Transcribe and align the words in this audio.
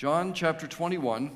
John 0.00 0.32
chapter 0.32 0.66
21, 0.66 1.30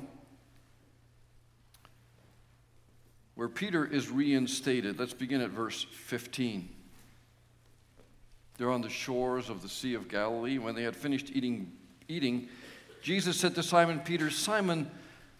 where 3.35 3.47
Peter 3.47 3.85
is 3.85 4.09
reinstated. 4.09 4.97
Let's 4.97 5.13
begin 5.13 5.39
at 5.41 5.51
verse 5.51 5.85
15. 5.91 6.67
They're 8.57 8.71
on 8.71 8.81
the 8.81 8.89
shores 8.89 9.51
of 9.51 9.61
the 9.61 9.69
Sea 9.69 9.93
of 9.93 10.07
Galilee. 10.07 10.57
When 10.57 10.73
they 10.73 10.81
had 10.81 10.95
finished 10.95 11.29
eating, 11.31 11.73
eating, 12.07 12.49
Jesus 13.03 13.39
said 13.39 13.53
to 13.53 13.61
Simon 13.61 13.99
Peter, 13.99 14.31
Simon, 14.31 14.89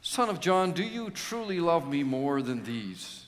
son 0.03 0.29
of 0.29 0.39
John, 0.39 0.71
do 0.71 0.83
you 0.83 1.09
truly 1.09 1.59
love 1.59 1.89
me 1.89 2.03
more 2.03 2.43
than 2.43 2.63
these? 2.63 3.25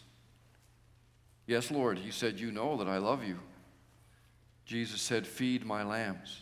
Yes, 1.47 1.71
Lord. 1.71 1.97
He 1.97 2.11
said, 2.11 2.39
You 2.39 2.51
know 2.51 2.77
that 2.77 2.87
I 2.87 2.99
love 2.99 3.23
you. 3.23 3.39
Jesus 4.63 5.01
said, 5.01 5.25
Feed 5.25 5.65
my 5.65 5.81
lambs. 5.81 6.41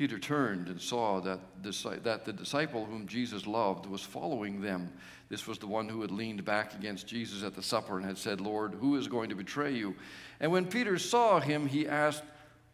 Peter 0.00 0.18
turned 0.18 0.68
and 0.68 0.80
saw 0.80 1.20
that, 1.20 1.38
that 1.62 2.24
the 2.24 2.32
disciple 2.32 2.86
whom 2.86 3.06
Jesus 3.06 3.46
loved 3.46 3.84
was 3.84 4.00
following 4.00 4.62
them. 4.62 4.90
This 5.28 5.46
was 5.46 5.58
the 5.58 5.66
one 5.66 5.90
who 5.90 6.00
had 6.00 6.10
leaned 6.10 6.42
back 6.42 6.72
against 6.72 7.06
Jesus 7.06 7.42
at 7.42 7.54
the 7.54 7.62
supper 7.62 7.98
and 7.98 8.06
had 8.06 8.16
said, 8.16 8.40
Lord, 8.40 8.72
who 8.72 8.96
is 8.96 9.08
going 9.08 9.28
to 9.28 9.34
betray 9.34 9.74
you? 9.74 9.94
And 10.40 10.50
when 10.50 10.64
Peter 10.64 10.98
saw 10.98 11.38
him, 11.38 11.66
he 11.66 11.86
asked, 11.86 12.22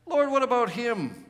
Lord, 0.06 0.30
what 0.30 0.44
about 0.44 0.70
him? 0.70 1.26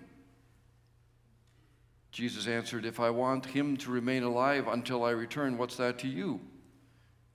Jesus 2.12 2.47
answered, 2.47 2.84
If 2.84 3.00
I 3.00 3.08
want 3.08 3.47
him 3.47 3.78
to 3.78 3.91
remain 3.91 4.22
alive 4.22 4.69
until 4.69 5.03
I 5.03 5.12
return, 5.12 5.56
what's 5.56 5.77
that 5.77 5.98
to 6.00 6.08
you? 6.08 6.42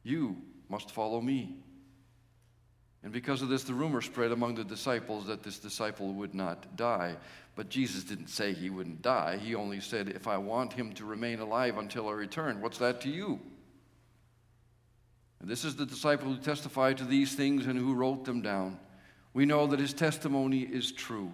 You 0.03 0.37
must 0.69 0.91
follow 0.91 1.19
me. 1.19 1.55
And 3.03 3.11
because 3.11 3.41
of 3.41 3.49
this, 3.49 3.63
the 3.63 3.73
rumor 3.73 4.01
spread 4.01 4.31
among 4.31 4.55
the 4.55 4.63
disciples 4.63 5.25
that 5.25 5.41
this 5.41 5.57
disciple 5.57 6.13
would 6.13 6.35
not 6.35 6.75
die. 6.75 7.15
But 7.55 7.69
Jesus 7.69 8.03
didn't 8.03 8.27
say 8.27 8.53
he 8.53 8.69
wouldn't 8.69 9.01
die. 9.01 9.37
He 9.37 9.55
only 9.55 9.79
said, 9.79 10.09
If 10.09 10.27
I 10.27 10.37
want 10.37 10.73
him 10.73 10.93
to 10.93 11.05
remain 11.05 11.39
alive 11.39 11.77
until 11.77 12.07
I 12.09 12.13
return, 12.13 12.61
what's 12.61 12.77
that 12.77 13.01
to 13.01 13.09
you? 13.09 13.39
And 15.39 15.49
this 15.49 15.65
is 15.65 15.75
the 15.75 15.85
disciple 15.85 16.31
who 16.31 16.39
testified 16.39 16.97
to 16.99 17.03
these 17.03 17.33
things 17.33 17.65
and 17.65 17.77
who 17.77 17.95
wrote 17.95 18.23
them 18.23 18.41
down. 18.41 18.79
We 19.33 19.45
know 19.45 19.65
that 19.67 19.79
his 19.79 19.93
testimony 19.93 20.59
is 20.59 20.91
true. 20.91 21.33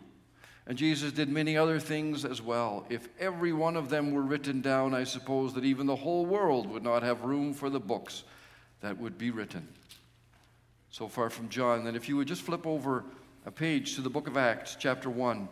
And 0.65 0.77
Jesus 0.77 1.11
did 1.11 1.29
many 1.29 1.57
other 1.57 1.79
things 1.79 2.23
as 2.23 2.41
well. 2.41 2.85
If 2.89 3.09
every 3.19 3.51
one 3.51 3.75
of 3.75 3.89
them 3.89 4.11
were 4.11 4.21
written 4.21 4.61
down, 4.61 4.93
I 4.93 5.03
suppose 5.03 5.53
that 5.53 5.65
even 5.65 5.85
the 5.85 5.95
whole 5.95 6.25
world 6.25 6.69
would 6.69 6.83
not 6.83 7.03
have 7.03 7.23
room 7.23 7.53
for 7.53 7.69
the 7.69 7.79
books 7.79 8.23
that 8.79 8.97
would 8.97 9.17
be 9.17 9.31
written 9.31 9.67
so 10.97 11.07
far 11.07 11.29
from 11.29 11.47
John. 11.47 11.83
Then, 11.83 11.95
if 11.95 12.09
you 12.09 12.17
would 12.17 12.27
just 12.27 12.41
flip 12.41 12.65
over 12.65 13.03
a 13.45 13.51
page 13.51 13.93
to 13.95 14.01
the 14.01 14.09
book 14.09 14.25
of 14.25 14.35
Acts, 14.35 14.75
chapter 14.79 15.11
1. 15.11 15.47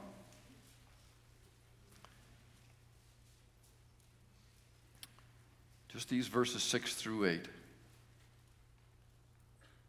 Just 5.87 6.09
these 6.09 6.27
verses 6.27 6.63
6 6.63 6.95
through 6.95 7.25
8. 7.25 7.41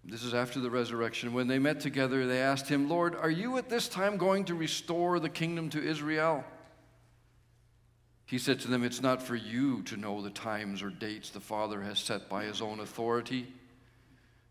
This 0.04 0.22
is 0.24 0.34
after 0.34 0.60
the 0.60 0.68
resurrection. 0.68 1.32
When 1.32 1.48
they 1.48 1.58
met 1.58 1.80
together, 1.80 2.26
they 2.26 2.42
asked 2.42 2.68
him, 2.68 2.90
Lord, 2.90 3.16
are 3.16 3.30
you 3.30 3.56
at 3.56 3.70
this 3.70 3.88
time 3.88 4.18
going 4.18 4.44
to 4.44 4.54
restore 4.54 5.18
the 5.18 5.30
kingdom 5.30 5.70
to 5.70 5.82
Israel? 5.82 6.44
He 8.26 8.36
said 8.36 8.60
to 8.60 8.68
them, 8.68 8.84
It's 8.84 9.00
not 9.00 9.22
for 9.22 9.36
you 9.36 9.80
to 9.84 9.96
know 9.96 10.20
the 10.20 10.28
times 10.28 10.82
or 10.82 10.90
dates 10.90 11.30
the 11.30 11.40
Father 11.40 11.80
has 11.80 11.98
set 11.98 12.28
by 12.28 12.44
his 12.44 12.60
own 12.60 12.80
authority 12.80 13.54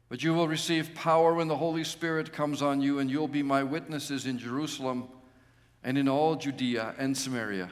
but 0.09 0.23
you 0.23 0.33
will 0.33 0.47
receive 0.47 0.93
power 0.93 1.33
when 1.33 1.47
the 1.47 1.57
Holy 1.57 1.83
Spirit 1.83 2.31
comes 2.31 2.61
on 2.61 2.81
you, 2.81 2.99
and 2.99 3.09
you'll 3.09 3.27
be 3.27 3.43
my 3.43 3.63
witnesses 3.63 4.25
in 4.25 4.38
Jerusalem 4.38 5.07
and 5.83 5.97
in 5.97 6.07
all 6.07 6.35
Judea 6.35 6.95
and 6.97 7.17
Samaria 7.17 7.69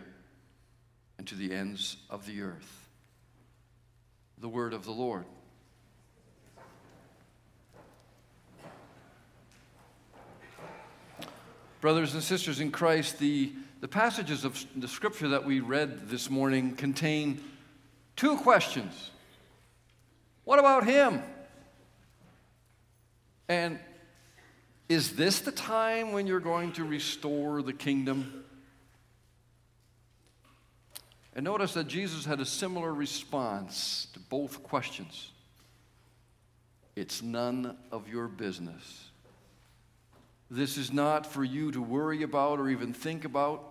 and 1.18 1.28
to 1.28 1.36
the 1.36 1.54
ends 1.54 1.98
of 2.10 2.26
the 2.26 2.42
earth. 2.42 2.90
The 4.40 4.50
word 4.50 4.74
of 4.74 4.84
the 4.84 4.92
Lord. 4.92 5.26
Brothers 11.82 12.14
and 12.14 12.24
sisters 12.24 12.60
in 12.60 12.72
Christ, 12.72 13.20
the, 13.20 13.52
the 13.82 13.88
passages 13.88 14.46
of 14.46 14.66
the 14.76 14.88
scripture 14.88 15.28
that 15.30 15.44
we 15.44 15.60
read 15.60 16.08
this 16.08 16.30
morning 16.30 16.76
contain 16.76 17.44
two 18.16 18.38
questions. 18.38 19.12
What 20.46 20.60
about 20.60 20.86
him? 20.86 21.22
And 23.54 23.78
is 24.90 25.16
this 25.16 25.42
the 25.42 25.52
time 25.52 26.12
when 26.12 26.26
you're 26.26 26.40
going 26.40 26.72
to 26.74 26.84
restore 26.84 27.62
the 27.62 27.72
kingdom? 27.72 28.44
And 31.36 31.46
notice 31.46 31.76
that 31.76 31.88
Jesus 31.88 32.26
had 32.26 32.40
a 32.40 32.48
similar 32.48 32.92
response 32.92 34.08
to 34.14 34.20
both 34.20 34.64
questions. 34.64 35.30
It's 36.96 37.22
none 37.22 37.78
of 37.92 38.10
your 38.10 38.28
business. 38.28 39.06
This 40.50 40.76
is 40.76 40.92
not 40.92 41.28
for 41.28 41.44
you 41.44 41.72
to 41.74 41.82
worry 41.82 42.24
about 42.24 42.60
or 42.60 42.70
even 42.70 42.92
think 42.92 43.24
about. 43.24 43.64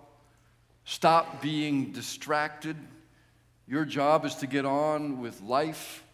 Stop 0.85 1.43
being 1.43 1.91
distracted. 1.91 2.77
Your 3.67 3.85
job 3.85 4.25
is 4.25 4.37
to 4.37 4.47
get 4.47 4.65
on 4.65 5.21
with 5.21 5.41
life 5.41 6.05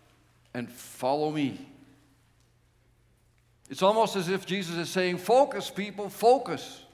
and 0.54 0.70
follow 0.70 1.30
me. 1.30 1.68
It's 3.68 3.82
almost 3.82 4.16
as 4.16 4.28
if 4.28 4.46
Jesus 4.46 4.76
is 4.76 4.88
saying, 4.88 5.18
Focus, 5.18 5.70
people, 5.70 6.08
focus. 6.08 6.84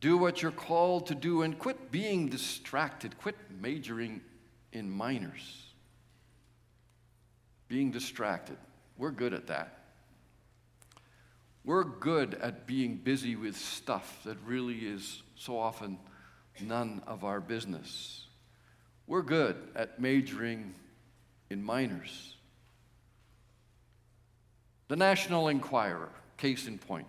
Do 0.00 0.18
what 0.18 0.42
you're 0.42 0.50
called 0.50 1.06
to 1.06 1.14
do 1.14 1.42
and 1.42 1.58
quit 1.58 1.90
being 1.90 2.28
distracted. 2.28 3.16
Quit 3.18 3.36
majoring 3.60 4.20
in 4.72 4.90
minors. 4.90 5.66
Being 7.68 7.90
distracted. 7.90 8.58
We're 8.98 9.12
good 9.12 9.32
at 9.32 9.46
that. 9.46 9.84
We're 11.64 11.84
good 11.84 12.34
at 12.34 12.66
being 12.66 12.96
busy 12.96 13.36
with 13.36 13.56
stuff 13.56 14.20
that 14.24 14.36
really 14.44 14.80
is 14.80 15.22
so 15.36 15.58
often 15.58 15.98
none 16.60 17.00
of 17.06 17.24
our 17.24 17.40
business. 17.40 18.26
We're 19.06 19.22
good 19.22 19.56
at 19.74 19.98
majoring 19.98 20.74
in 21.48 21.62
minors. 21.62 22.33
The 24.88 24.96
National 24.96 25.48
Enquirer, 25.48 26.10
case 26.36 26.66
in 26.66 26.78
point. 26.78 27.06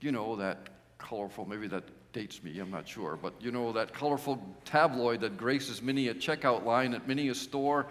You 0.00 0.10
know 0.10 0.36
that 0.36 0.70
colorful, 0.98 1.44
maybe 1.44 1.66
that 1.68 1.84
dates 2.12 2.42
me, 2.42 2.58
I'm 2.58 2.70
not 2.70 2.88
sure, 2.88 3.18
but 3.20 3.34
you 3.40 3.50
know 3.50 3.72
that 3.72 3.92
colorful 3.92 4.42
tabloid 4.64 5.20
that 5.20 5.36
graces 5.36 5.82
many 5.82 6.08
a 6.08 6.14
checkout 6.14 6.64
line 6.64 6.94
at 6.94 7.06
many 7.06 7.28
a 7.28 7.34
store 7.34 7.86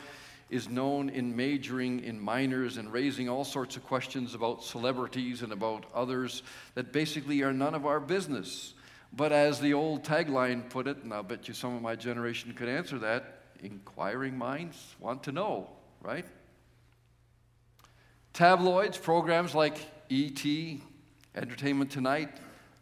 is 0.49 0.67
known 0.67 1.09
in 1.09 1.35
majoring 1.35 2.03
in 2.03 2.19
minors 2.19 2.77
and 2.77 2.91
raising 2.91 3.29
all 3.29 3.45
sorts 3.45 3.77
of 3.77 3.83
questions 3.85 4.35
about 4.35 4.63
celebrities 4.63 5.43
and 5.43 5.53
about 5.53 5.85
others 5.93 6.43
that 6.75 6.91
basically 6.91 7.41
are 7.41 7.53
none 7.53 7.73
of 7.73 7.85
our 7.85 7.99
business. 7.99 8.73
But 9.13 9.31
as 9.31 9.59
the 9.59 9.73
old 9.73 10.03
tagline 10.03 10.69
put 10.69 10.87
it, 10.87 10.97
and 11.03 11.13
I'll 11.13 11.23
bet 11.23 11.47
you 11.47 11.53
some 11.53 11.75
of 11.75 11.81
my 11.81 11.95
generation 11.95 12.53
could 12.53 12.69
answer 12.69 12.99
that 12.99 13.43
inquiring 13.61 14.37
minds 14.37 14.95
want 14.99 15.23
to 15.23 15.31
know, 15.31 15.69
right? 16.01 16.25
Tabloids, 18.33 18.97
programs 18.97 19.53
like 19.53 19.77
ET, 20.09 20.45
Entertainment 21.35 21.91
Tonight, 21.91 22.29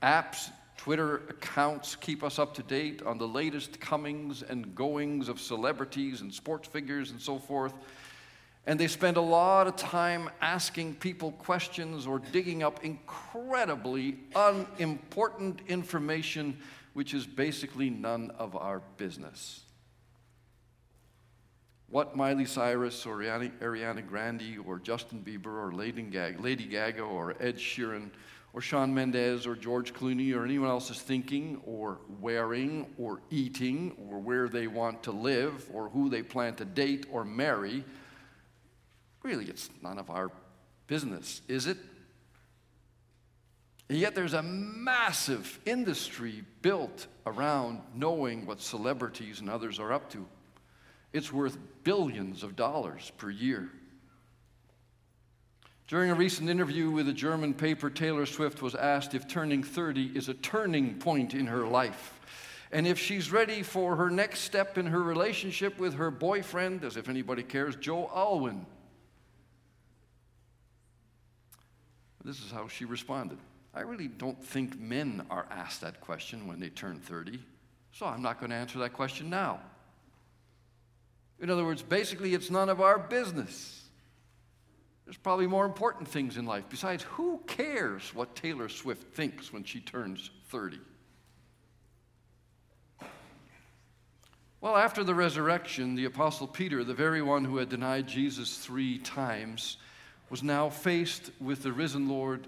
apps, 0.03 0.51
Twitter 0.77 1.23
accounts 1.29 1.95
keep 1.95 2.23
us 2.23 2.39
up 2.39 2.53
to 2.53 2.63
date 2.63 3.01
on 3.01 3.17
the 3.17 3.27
latest 3.27 3.79
comings 3.79 4.43
and 4.43 4.73
goings 4.75 5.27
of 5.27 5.39
celebrities 5.39 6.21
and 6.21 6.33
sports 6.33 6.67
figures 6.67 7.11
and 7.11 7.19
so 7.19 7.37
forth. 7.37 7.73
And 8.65 8.79
they 8.79 8.87
spend 8.87 9.17
a 9.17 9.21
lot 9.21 9.67
of 9.67 9.75
time 9.75 10.29
asking 10.39 10.95
people 10.95 11.31
questions 11.33 12.05
or 12.05 12.19
digging 12.19 12.61
up 12.61 12.85
incredibly 12.85 14.19
unimportant 14.35 15.61
information, 15.67 16.57
which 16.93 17.13
is 17.13 17.25
basically 17.25 17.89
none 17.89 18.31
of 18.37 18.55
our 18.55 18.81
business. 18.97 19.63
What 21.89 22.15
Miley 22.15 22.45
Cyrus 22.45 23.05
or 23.05 23.17
Ariana 23.17 24.07
Grande 24.07 24.57
or 24.65 24.79
Justin 24.79 25.23
Bieber 25.25 25.47
or 25.47 25.71
Lady 25.71 26.03
Gaga 26.65 27.01
or 27.01 27.35
Ed 27.39 27.57
Sheeran 27.57 28.09
or 28.53 28.61
Shawn 28.61 28.93
Mendes 28.93 29.47
or 29.47 29.55
George 29.55 29.93
Clooney 29.93 30.35
or 30.35 30.43
anyone 30.43 30.69
else 30.69 30.89
is 30.91 30.99
thinking 30.99 31.61
or 31.65 31.99
wearing 32.19 32.87
or 32.97 33.21
eating 33.29 33.95
or 34.09 34.19
where 34.19 34.47
they 34.47 34.67
want 34.67 35.03
to 35.03 35.11
live 35.11 35.67
or 35.73 35.89
who 35.89 36.09
they 36.09 36.21
plan 36.21 36.55
to 36.55 36.65
date 36.65 37.05
or 37.11 37.25
marry 37.25 37.83
Really, 39.23 39.45
it's 39.45 39.69
none 39.81 39.99
of 39.99 40.09
our 40.09 40.31
business, 40.87 41.41
is 41.47 41.67
it? 41.67 41.77
And 43.89 43.97
yet, 43.97 44.15
there's 44.15 44.33
a 44.33 44.43
massive 44.43 45.59
industry 45.65 46.43
built 46.61 47.07
around 47.25 47.81
knowing 47.95 48.45
what 48.45 48.61
celebrities 48.61 49.39
and 49.41 49.49
others 49.49 49.79
are 49.79 49.91
up 49.91 50.09
to. 50.11 50.25
It's 51.13 51.33
worth 51.33 51.57
billions 51.83 52.43
of 52.43 52.55
dollars 52.55 53.11
per 53.17 53.29
year. 53.29 53.69
During 55.87 56.11
a 56.11 56.15
recent 56.15 56.49
interview 56.49 56.91
with 56.91 57.09
a 57.09 57.13
German 57.13 57.53
paper, 57.53 57.89
Taylor 57.89 58.27
Swift 58.27 58.61
was 58.61 58.75
asked 58.75 59.15
if 59.15 59.27
turning 59.27 59.63
30 59.63 60.11
is 60.15 60.29
a 60.29 60.35
turning 60.35 60.99
point 60.99 61.33
in 61.33 61.47
her 61.47 61.65
life 61.65 62.19
and 62.71 62.85
if 62.85 62.99
she's 62.99 63.31
ready 63.31 63.63
for 63.63 63.95
her 63.95 64.09
next 64.09 64.41
step 64.41 64.77
in 64.77 64.85
her 64.87 65.01
relationship 65.01 65.79
with 65.79 65.95
her 65.95 66.11
boyfriend, 66.11 66.83
as 66.83 66.97
if 66.97 67.09
anybody 67.09 67.41
cares, 67.41 67.75
Joe 67.75 68.09
Alwyn. 68.13 68.65
This 72.23 72.43
is 72.43 72.51
how 72.51 72.67
she 72.67 72.85
responded 72.85 73.39
I 73.73 73.81
really 73.81 74.07
don't 74.07 74.43
think 74.43 74.79
men 74.79 75.25
are 75.29 75.47
asked 75.49 75.81
that 75.81 76.01
question 76.01 76.47
when 76.47 76.59
they 76.59 76.69
turn 76.69 76.99
30, 76.99 77.39
so 77.91 78.05
I'm 78.05 78.21
not 78.21 78.39
going 78.39 78.49
to 78.51 78.55
answer 78.55 78.79
that 78.79 78.93
question 78.93 79.29
now. 79.29 79.59
In 81.41 81.49
other 81.49 81.63
words, 81.63 81.81
basically, 81.81 82.33
it's 82.33 82.49
none 82.49 82.69
of 82.69 82.81
our 82.81 82.99
business. 82.99 83.83
There's 85.05 85.17
probably 85.17 85.47
more 85.47 85.65
important 85.65 86.07
things 86.07 86.37
in 86.37 86.45
life. 86.45 86.65
Besides, 86.69 87.03
who 87.03 87.41
cares 87.47 88.13
what 88.13 88.35
Taylor 88.35 88.69
Swift 88.69 89.13
thinks 89.15 89.51
when 89.51 89.63
she 89.63 89.79
turns 89.79 90.29
30? 90.49 90.79
Well, 94.61 94.75
after 94.75 95.05
the 95.05 95.15
resurrection, 95.15 95.95
the 95.95 96.05
Apostle 96.05 96.45
Peter, 96.45 96.83
the 96.83 96.93
very 96.93 97.21
one 97.21 97.45
who 97.45 97.57
had 97.57 97.69
denied 97.69 98.07
Jesus 98.07 98.57
three 98.57 98.97
times, 98.99 99.77
was 100.29 100.43
now 100.43 100.69
faced 100.69 101.31
with 101.39 101.63
the 101.63 101.71
risen 101.71 102.09
Lord 102.09 102.45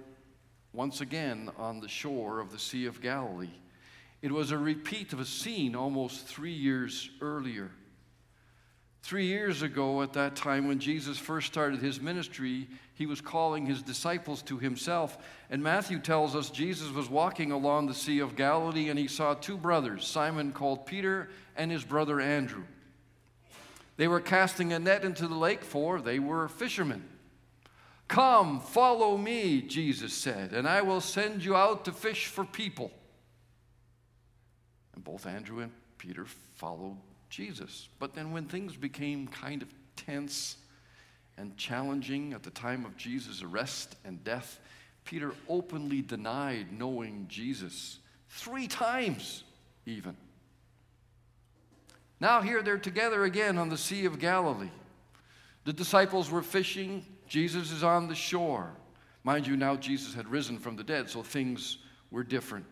once 0.73 1.01
again 1.01 1.49
on 1.57 1.79
the 1.79 1.87
shore 1.87 2.39
of 2.39 2.51
the 2.51 2.59
Sea 2.59 2.85
of 2.85 3.01
Galilee. 3.01 3.49
It 4.21 4.31
was 4.31 4.51
a 4.51 4.57
repeat 4.57 5.13
of 5.13 5.19
a 5.19 5.25
scene 5.25 5.75
almost 5.75 6.27
three 6.27 6.53
years 6.53 7.09
earlier. 7.21 7.71
Three 9.01 9.25
years 9.25 9.63
ago, 9.63 10.01
at 10.03 10.13
that 10.13 10.35
time 10.35 10.67
when 10.67 10.79
Jesus 10.79 11.17
first 11.17 11.47
started 11.47 11.79
his 11.79 11.99
ministry, 11.99 12.67
he 12.93 13.07
was 13.07 13.19
calling 13.19 13.65
his 13.65 13.81
disciples 13.81 14.43
to 14.43 14.59
himself. 14.59 15.17
And 15.49 15.63
Matthew 15.63 15.99
tells 15.99 16.35
us 16.35 16.51
Jesus 16.51 16.91
was 16.91 17.09
walking 17.09 17.51
along 17.51 17.87
the 17.87 17.95
Sea 17.95 18.19
of 18.19 18.35
Galilee 18.35 18.89
and 18.89 18.99
he 18.99 19.07
saw 19.07 19.33
two 19.33 19.57
brothers, 19.57 20.05
Simon 20.05 20.51
called 20.51 20.85
Peter 20.85 21.29
and 21.55 21.71
his 21.71 21.83
brother 21.83 22.21
Andrew. 22.21 22.63
They 23.97 24.07
were 24.07 24.21
casting 24.21 24.71
a 24.71 24.79
net 24.79 25.03
into 25.03 25.27
the 25.27 25.35
lake, 25.35 25.63
for 25.63 25.99
they 25.99 26.19
were 26.19 26.47
fishermen. 26.47 27.03
Come, 28.07 28.59
follow 28.59 29.17
me, 29.17 29.61
Jesus 29.61 30.13
said, 30.13 30.53
and 30.53 30.67
I 30.67 30.81
will 30.81 31.01
send 31.01 31.43
you 31.43 31.55
out 31.55 31.85
to 31.85 31.91
fish 31.91 32.27
for 32.27 32.45
people. 32.45 32.91
And 34.93 35.03
both 35.03 35.25
Andrew 35.25 35.59
and 35.59 35.71
Peter 35.97 36.25
followed 36.55 36.97
Jesus. 37.31 37.89
But 37.97 38.13
then, 38.13 38.31
when 38.31 38.45
things 38.45 38.75
became 38.75 39.27
kind 39.27 39.63
of 39.63 39.73
tense 39.95 40.57
and 41.37 41.57
challenging 41.57 42.33
at 42.33 42.43
the 42.43 42.51
time 42.51 42.85
of 42.85 42.95
Jesus' 42.95 43.41
arrest 43.41 43.95
and 44.05 44.23
death, 44.23 44.59
Peter 45.03 45.33
openly 45.49 46.03
denied 46.03 46.67
knowing 46.77 47.25
Jesus 47.27 47.97
three 48.29 48.67
times, 48.67 49.43
even. 49.87 50.15
Now, 52.19 52.41
here 52.41 52.61
they're 52.61 52.77
together 52.77 53.23
again 53.23 53.57
on 53.57 53.69
the 53.69 53.77
Sea 53.77 54.05
of 54.05 54.19
Galilee. 54.19 54.69
The 55.63 55.73
disciples 55.73 56.29
were 56.29 56.43
fishing 56.43 57.03
Jesus 57.31 57.71
is 57.71 57.81
on 57.81 58.09
the 58.09 58.15
shore. 58.15 58.73
Mind 59.23 59.47
you, 59.47 59.55
now 59.55 59.77
Jesus 59.77 60.13
had 60.13 60.27
risen 60.27 60.59
from 60.59 60.75
the 60.75 60.83
dead, 60.83 61.09
so 61.09 61.23
things 61.23 61.77
were 62.11 62.25
different. 62.25 62.65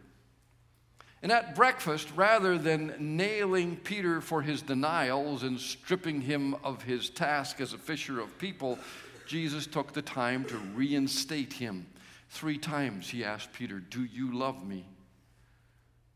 And 1.21 1.31
at 1.31 1.53
breakfast, 1.53 2.09
rather 2.15 2.57
than 2.57 2.95
nailing 3.17 3.75
Peter 3.77 4.21
for 4.21 4.41
his 4.41 4.61
denials 4.61 5.43
and 5.43 5.59
stripping 5.59 6.21
him 6.21 6.55
of 6.63 6.83
his 6.83 7.09
task 7.09 7.59
as 7.59 7.73
a 7.73 7.77
fisher 7.77 8.21
of 8.21 8.37
people, 8.37 8.79
Jesus 9.25 9.67
took 9.67 9.91
the 9.91 10.01
time 10.01 10.45
to 10.45 10.57
reinstate 10.73 11.53
him. 11.53 11.85
Three 12.29 12.57
times 12.57 13.09
he 13.09 13.23
asked 13.23 13.51
Peter, 13.51 13.79
Do 13.79 14.05
you 14.05 14.33
love 14.33 14.65
me? 14.65 14.85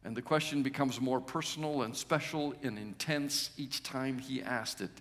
And 0.06 0.16
the 0.16 0.22
question 0.22 0.64
becomes 0.64 1.02
more 1.02 1.20
personal 1.20 1.84
and 1.84 1.96
special 1.96 2.54
and 2.64 2.78
intense 2.78 3.52
each 3.58 3.84
time 3.84 4.20
he 4.20 4.42
asked 4.42 4.82
it. 4.82 4.92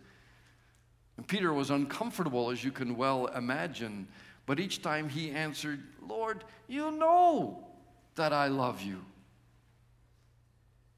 And 1.17 1.27
Peter 1.27 1.53
was 1.53 1.71
uncomfortable, 1.71 2.51
as 2.51 2.65
you 2.65 2.73
can 2.73 2.97
well 2.97 3.27
imagine. 3.27 4.09
But 4.47 4.59
each 4.59 4.83
time 4.83 5.09
he 5.09 5.31
answered, 5.31 5.83
Lord, 6.07 6.45
you 6.67 6.91
know 6.91 7.69
that 8.17 8.33
I 8.33 8.49
love 8.49 8.83
you. 8.83 9.05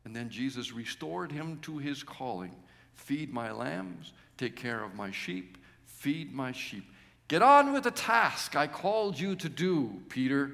And 0.05 0.15
then 0.15 0.29
Jesus 0.29 0.73
restored 0.73 1.33
him 1.33 1.59
to 1.63 1.79
his 1.79 2.03
calling 2.03 2.55
feed 2.95 3.33
my 3.33 3.51
lambs, 3.51 4.13
take 4.39 4.55
care 4.55 4.83
of 4.85 4.95
my 4.95 5.11
sheep, 5.11 5.59
feed 5.85 6.33
my 6.33 6.53
sheep. 6.53 6.85
Get 7.27 7.43
on 7.43 7.73
with 7.73 7.85
the 7.85 7.91
task 7.91 8.55
I 8.55 8.67
called 8.67 9.19
you 9.19 9.35
to 9.37 9.49
do, 9.49 10.03
Peter. 10.09 10.53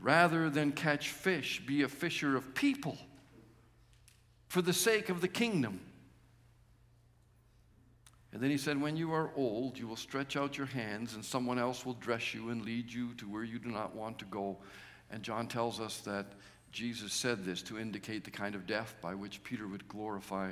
Rather 0.00 0.48
than 0.50 0.72
catch 0.72 1.10
fish, 1.10 1.62
be 1.66 1.82
a 1.82 1.88
fisher 1.88 2.36
of 2.36 2.54
people 2.54 2.96
for 4.48 4.62
the 4.62 4.72
sake 4.72 5.08
of 5.08 5.20
the 5.20 5.28
kingdom. 5.28 5.80
And 8.32 8.42
then 8.42 8.50
he 8.50 8.58
said, 8.58 8.80
When 8.80 8.96
you 8.96 9.12
are 9.12 9.30
old, 9.36 9.78
you 9.78 9.86
will 9.86 9.96
stretch 9.96 10.36
out 10.36 10.58
your 10.58 10.66
hands, 10.66 11.14
and 11.14 11.24
someone 11.24 11.58
else 11.58 11.86
will 11.86 11.94
dress 11.94 12.34
you 12.34 12.50
and 12.50 12.64
lead 12.64 12.92
you 12.92 13.14
to 13.14 13.28
where 13.28 13.44
you 13.44 13.60
do 13.60 13.70
not 13.70 13.94
want 13.94 14.18
to 14.20 14.24
go. 14.24 14.56
And 15.10 15.22
John 15.22 15.46
tells 15.46 15.80
us 15.80 15.98
that 15.98 16.26
Jesus 16.74 17.12
said 17.12 17.44
this 17.44 17.62
to 17.62 17.78
indicate 17.78 18.24
the 18.24 18.32
kind 18.32 18.56
of 18.56 18.66
death 18.66 18.96
by 19.00 19.14
which 19.14 19.44
Peter 19.44 19.68
would 19.68 19.86
glorify 19.86 20.50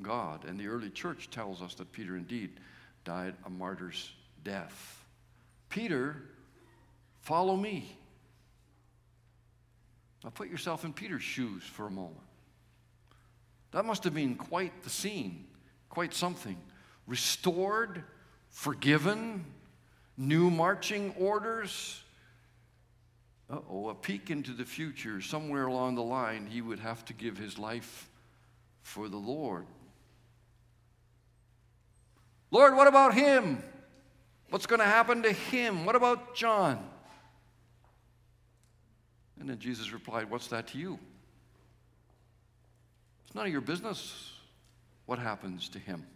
God. 0.00 0.44
And 0.44 0.58
the 0.58 0.68
early 0.68 0.88
church 0.88 1.30
tells 1.30 1.60
us 1.60 1.74
that 1.74 1.90
Peter 1.90 2.16
indeed 2.16 2.60
died 3.04 3.34
a 3.44 3.50
martyr's 3.50 4.12
death. 4.44 5.04
Peter, 5.70 6.22
follow 7.22 7.56
me. 7.56 7.98
Now 10.22 10.30
put 10.30 10.48
yourself 10.48 10.84
in 10.84 10.92
Peter's 10.92 11.24
shoes 11.24 11.64
for 11.64 11.88
a 11.88 11.90
moment. 11.90 12.20
That 13.72 13.84
must 13.84 14.04
have 14.04 14.14
been 14.14 14.36
quite 14.36 14.84
the 14.84 14.90
scene, 14.90 15.44
quite 15.88 16.14
something 16.14 16.56
restored, 17.08 18.04
forgiven, 18.48 19.44
new 20.16 20.50
marching 20.50 21.12
orders. 21.18 22.00
Oh, 23.70 23.88
a 23.88 23.94
peek 23.94 24.30
into 24.30 24.52
the 24.52 24.64
future. 24.64 25.20
Somewhere 25.20 25.66
along 25.66 25.94
the 25.94 26.02
line, 26.02 26.46
he 26.46 26.60
would 26.60 26.78
have 26.80 27.04
to 27.06 27.12
give 27.12 27.38
his 27.38 27.58
life 27.58 28.08
for 28.82 29.08
the 29.08 29.16
Lord. 29.16 29.66
Lord, 32.50 32.76
what 32.76 32.86
about 32.86 33.14
him? 33.14 33.62
What's 34.50 34.66
going 34.66 34.80
to 34.80 34.86
happen 34.86 35.22
to 35.22 35.32
him? 35.32 35.84
What 35.84 35.96
about 35.96 36.36
John? 36.36 36.88
And 39.40 39.48
then 39.48 39.58
Jesus 39.58 39.92
replied, 39.92 40.30
What's 40.30 40.46
that 40.48 40.68
to 40.68 40.78
you? 40.78 40.98
It's 43.26 43.34
none 43.34 43.46
of 43.46 43.52
your 43.52 43.60
business 43.60 44.30
what 45.06 45.18
happens 45.18 45.68
to 45.70 45.78
him. 45.78 46.06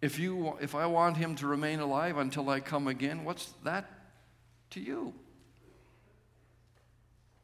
If, 0.00 0.18
you, 0.18 0.56
if 0.60 0.74
I 0.74 0.86
want 0.86 1.16
him 1.16 1.36
to 1.36 1.46
remain 1.46 1.78
alive 1.78 2.18
until 2.18 2.48
I 2.50 2.60
come 2.60 2.88
again, 2.88 3.24
what's 3.24 3.52
that 3.62 3.88
to 4.70 4.80
you? 4.80 5.14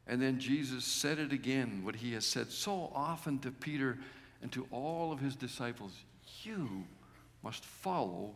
And 0.09 0.19
then 0.19 0.39
Jesus 0.39 0.83
said 0.83 1.19
it 1.19 1.31
again, 1.31 1.81
what 1.83 1.95
he 1.95 2.13
has 2.13 2.25
said 2.25 2.49
so 2.49 2.91
often 2.95 3.37
to 3.39 3.51
Peter 3.51 3.99
and 4.41 4.51
to 4.51 4.67
all 4.71 5.11
of 5.11 5.19
his 5.19 5.35
disciples 5.35 5.93
You 6.43 6.83
must 7.43 7.63
follow 7.63 8.33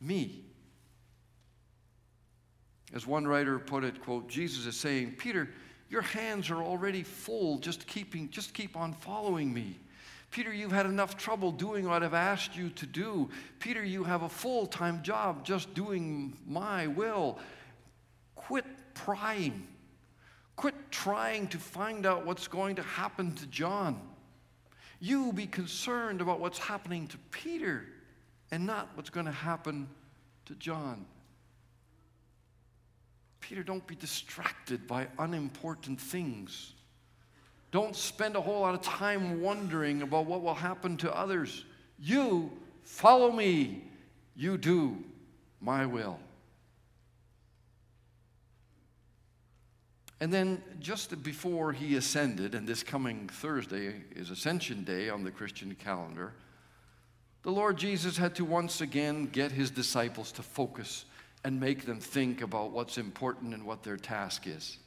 me. 0.00 0.44
As 2.92 3.06
one 3.06 3.26
writer 3.26 3.58
put 3.58 3.84
it, 3.84 4.02
quote, 4.02 4.28
Jesus 4.28 4.66
is 4.66 4.78
saying, 4.78 5.14
Peter, 5.16 5.48
your 5.88 6.02
hands 6.02 6.50
are 6.50 6.62
already 6.62 7.02
full, 7.02 7.58
just 7.58 7.86
keeping, 7.86 8.28
just 8.28 8.52
keep 8.52 8.76
on 8.76 8.92
following 8.92 9.52
me. 9.52 9.78
Peter, 10.30 10.52
you've 10.52 10.72
had 10.72 10.84
enough 10.84 11.16
trouble 11.16 11.52
doing 11.52 11.88
what 11.88 12.02
I've 12.02 12.12
asked 12.12 12.54
you 12.54 12.68
to 12.70 12.86
do. 12.86 13.30
Peter, 13.60 13.82
you 13.82 14.04
have 14.04 14.22
a 14.22 14.28
full 14.28 14.66
time 14.66 15.02
job 15.02 15.44
just 15.44 15.72
doing 15.72 16.36
my 16.46 16.86
will. 16.86 17.38
Quit 18.34 18.66
prying. 18.92 19.66
Quit 20.56 20.74
trying 20.90 21.48
to 21.48 21.58
find 21.58 22.06
out 22.06 22.26
what's 22.26 22.48
going 22.48 22.76
to 22.76 22.82
happen 22.82 23.34
to 23.36 23.46
John. 23.46 24.00
You 25.00 25.32
be 25.32 25.46
concerned 25.46 26.20
about 26.20 26.38
what's 26.38 26.58
happening 26.58 27.08
to 27.08 27.18
Peter 27.30 27.84
and 28.50 28.66
not 28.66 28.90
what's 28.94 29.10
going 29.10 29.26
to 29.26 29.32
happen 29.32 29.88
to 30.46 30.54
John. 30.54 31.06
Peter, 33.40 33.62
don't 33.62 33.86
be 33.86 33.96
distracted 33.96 34.86
by 34.86 35.08
unimportant 35.18 36.00
things. 36.00 36.74
Don't 37.72 37.96
spend 37.96 38.36
a 38.36 38.40
whole 38.40 38.60
lot 38.60 38.74
of 38.74 38.82
time 38.82 39.40
wondering 39.40 40.02
about 40.02 40.26
what 40.26 40.42
will 40.42 40.54
happen 40.54 40.96
to 40.98 41.14
others. 41.14 41.64
You 41.98 42.52
follow 42.84 43.32
me. 43.32 43.82
You 44.36 44.56
do 44.58 45.02
my 45.60 45.86
will. 45.86 46.18
And 50.22 50.32
then, 50.32 50.62
just 50.78 51.20
before 51.24 51.72
he 51.72 51.96
ascended, 51.96 52.54
and 52.54 52.64
this 52.64 52.84
coming 52.84 53.26
Thursday 53.26 53.92
is 54.14 54.30
Ascension 54.30 54.84
Day 54.84 55.08
on 55.08 55.24
the 55.24 55.32
Christian 55.32 55.74
calendar, 55.74 56.32
the 57.42 57.50
Lord 57.50 57.76
Jesus 57.76 58.18
had 58.18 58.36
to 58.36 58.44
once 58.44 58.80
again 58.80 59.26
get 59.26 59.50
his 59.50 59.68
disciples 59.68 60.30
to 60.30 60.42
focus 60.44 61.06
and 61.42 61.58
make 61.58 61.86
them 61.86 61.98
think 61.98 62.40
about 62.40 62.70
what's 62.70 62.98
important 62.98 63.52
and 63.52 63.66
what 63.66 63.82
their 63.82 63.96
task 63.96 64.46
is. 64.46 64.78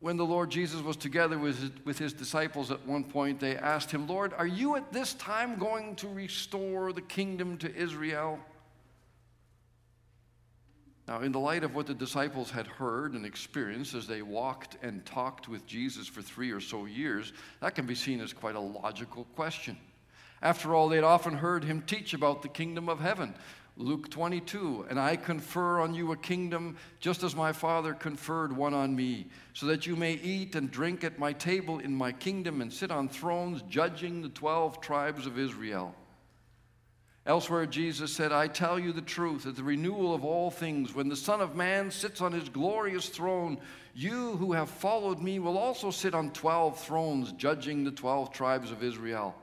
When 0.00 0.18
the 0.18 0.26
Lord 0.26 0.50
Jesus 0.50 0.82
was 0.82 0.98
together 0.98 1.38
with 1.38 1.96
his, 1.98 2.12
disciples 2.12 2.70
at 2.70 2.86
one 2.86 3.02
point, 3.02 3.40
they 3.40 3.56
asked 3.56 3.90
him, 3.90 4.06
Lord, 4.06 4.34
are 4.34 4.46
you 4.46 4.76
at 4.76 4.92
this 4.92 5.14
time 5.14 5.56
going 5.56 5.96
to 5.96 6.08
restore 6.08 6.92
the 6.92 7.00
kingdom 7.00 7.56
to 7.58 7.74
Israel? 7.74 8.38
Now, 11.08 11.20
in 11.20 11.30
the 11.30 11.38
light 11.38 11.62
of 11.62 11.74
what 11.74 11.86
the 11.86 11.94
disciples 11.94 12.50
had 12.50 12.66
heard 12.66 13.12
and 13.12 13.24
experienced 13.24 13.94
as 13.94 14.08
they 14.08 14.22
walked 14.22 14.76
and 14.82 15.06
talked 15.06 15.48
with 15.48 15.64
Jesus 15.64 16.08
for 16.08 16.20
three 16.20 16.50
or 16.50 16.60
so 16.60 16.86
years, 16.86 17.32
that 17.60 17.76
can 17.76 17.86
be 17.86 17.94
seen 17.94 18.20
as 18.20 18.32
quite 18.32 18.56
a 18.56 18.60
logical 18.60 19.24
question. 19.36 19.76
After 20.42 20.74
all, 20.74 20.88
they'd 20.88 21.04
often 21.04 21.34
heard 21.34 21.62
him 21.62 21.82
teach 21.82 22.12
about 22.12 22.42
the 22.42 22.48
kingdom 22.48 22.88
of 22.88 23.00
heaven. 23.00 23.34
Luke 23.78 24.10
22, 24.10 24.86
and 24.88 24.98
I 24.98 25.16
confer 25.16 25.80
on 25.80 25.94
you 25.94 26.10
a 26.10 26.16
kingdom 26.16 26.76
just 26.98 27.22
as 27.22 27.36
my 27.36 27.52
Father 27.52 27.94
conferred 27.94 28.56
one 28.56 28.74
on 28.74 28.96
me, 28.96 29.26
so 29.52 29.66
that 29.66 29.86
you 29.86 29.94
may 29.94 30.14
eat 30.14 30.56
and 30.56 30.70
drink 30.70 31.04
at 31.04 31.18
my 31.18 31.32
table 31.32 31.78
in 31.78 31.94
my 31.94 32.10
kingdom 32.10 32.62
and 32.62 32.72
sit 32.72 32.90
on 32.90 33.08
thrones 33.08 33.62
judging 33.68 34.22
the 34.22 34.30
12 34.30 34.80
tribes 34.80 35.26
of 35.26 35.38
Israel. 35.38 35.94
Elsewhere, 37.26 37.66
Jesus 37.66 38.12
said, 38.12 38.30
I 38.30 38.46
tell 38.46 38.78
you 38.78 38.92
the 38.92 39.02
truth, 39.02 39.46
at 39.46 39.56
the 39.56 39.64
renewal 39.64 40.14
of 40.14 40.24
all 40.24 40.48
things, 40.48 40.94
when 40.94 41.08
the 41.08 41.16
Son 41.16 41.40
of 41.40 41.56
Man 41.56 41.90
sits 41.90 42.20
on 42.20 42.30
his 42.30 42.48
glorious 42.48 43.08
throne, 43.08 43.58
you 43.96 44.36
who 44.36 44.52
have 44.52 44.70
followed 44.70 45.20
me 45.20 45.40
will 45.40 45.58
also 45.58 45.90
sit 45.90 46.14
on 46.14 46.30
12 46.30 46.78
thrones 46.78 47.32
judging 47.32 47.82
the 47.82 47.90
12 47.90 48.32
tribes 48.32 48.70
of 48.70 48.84
Israel. 48.84 49.34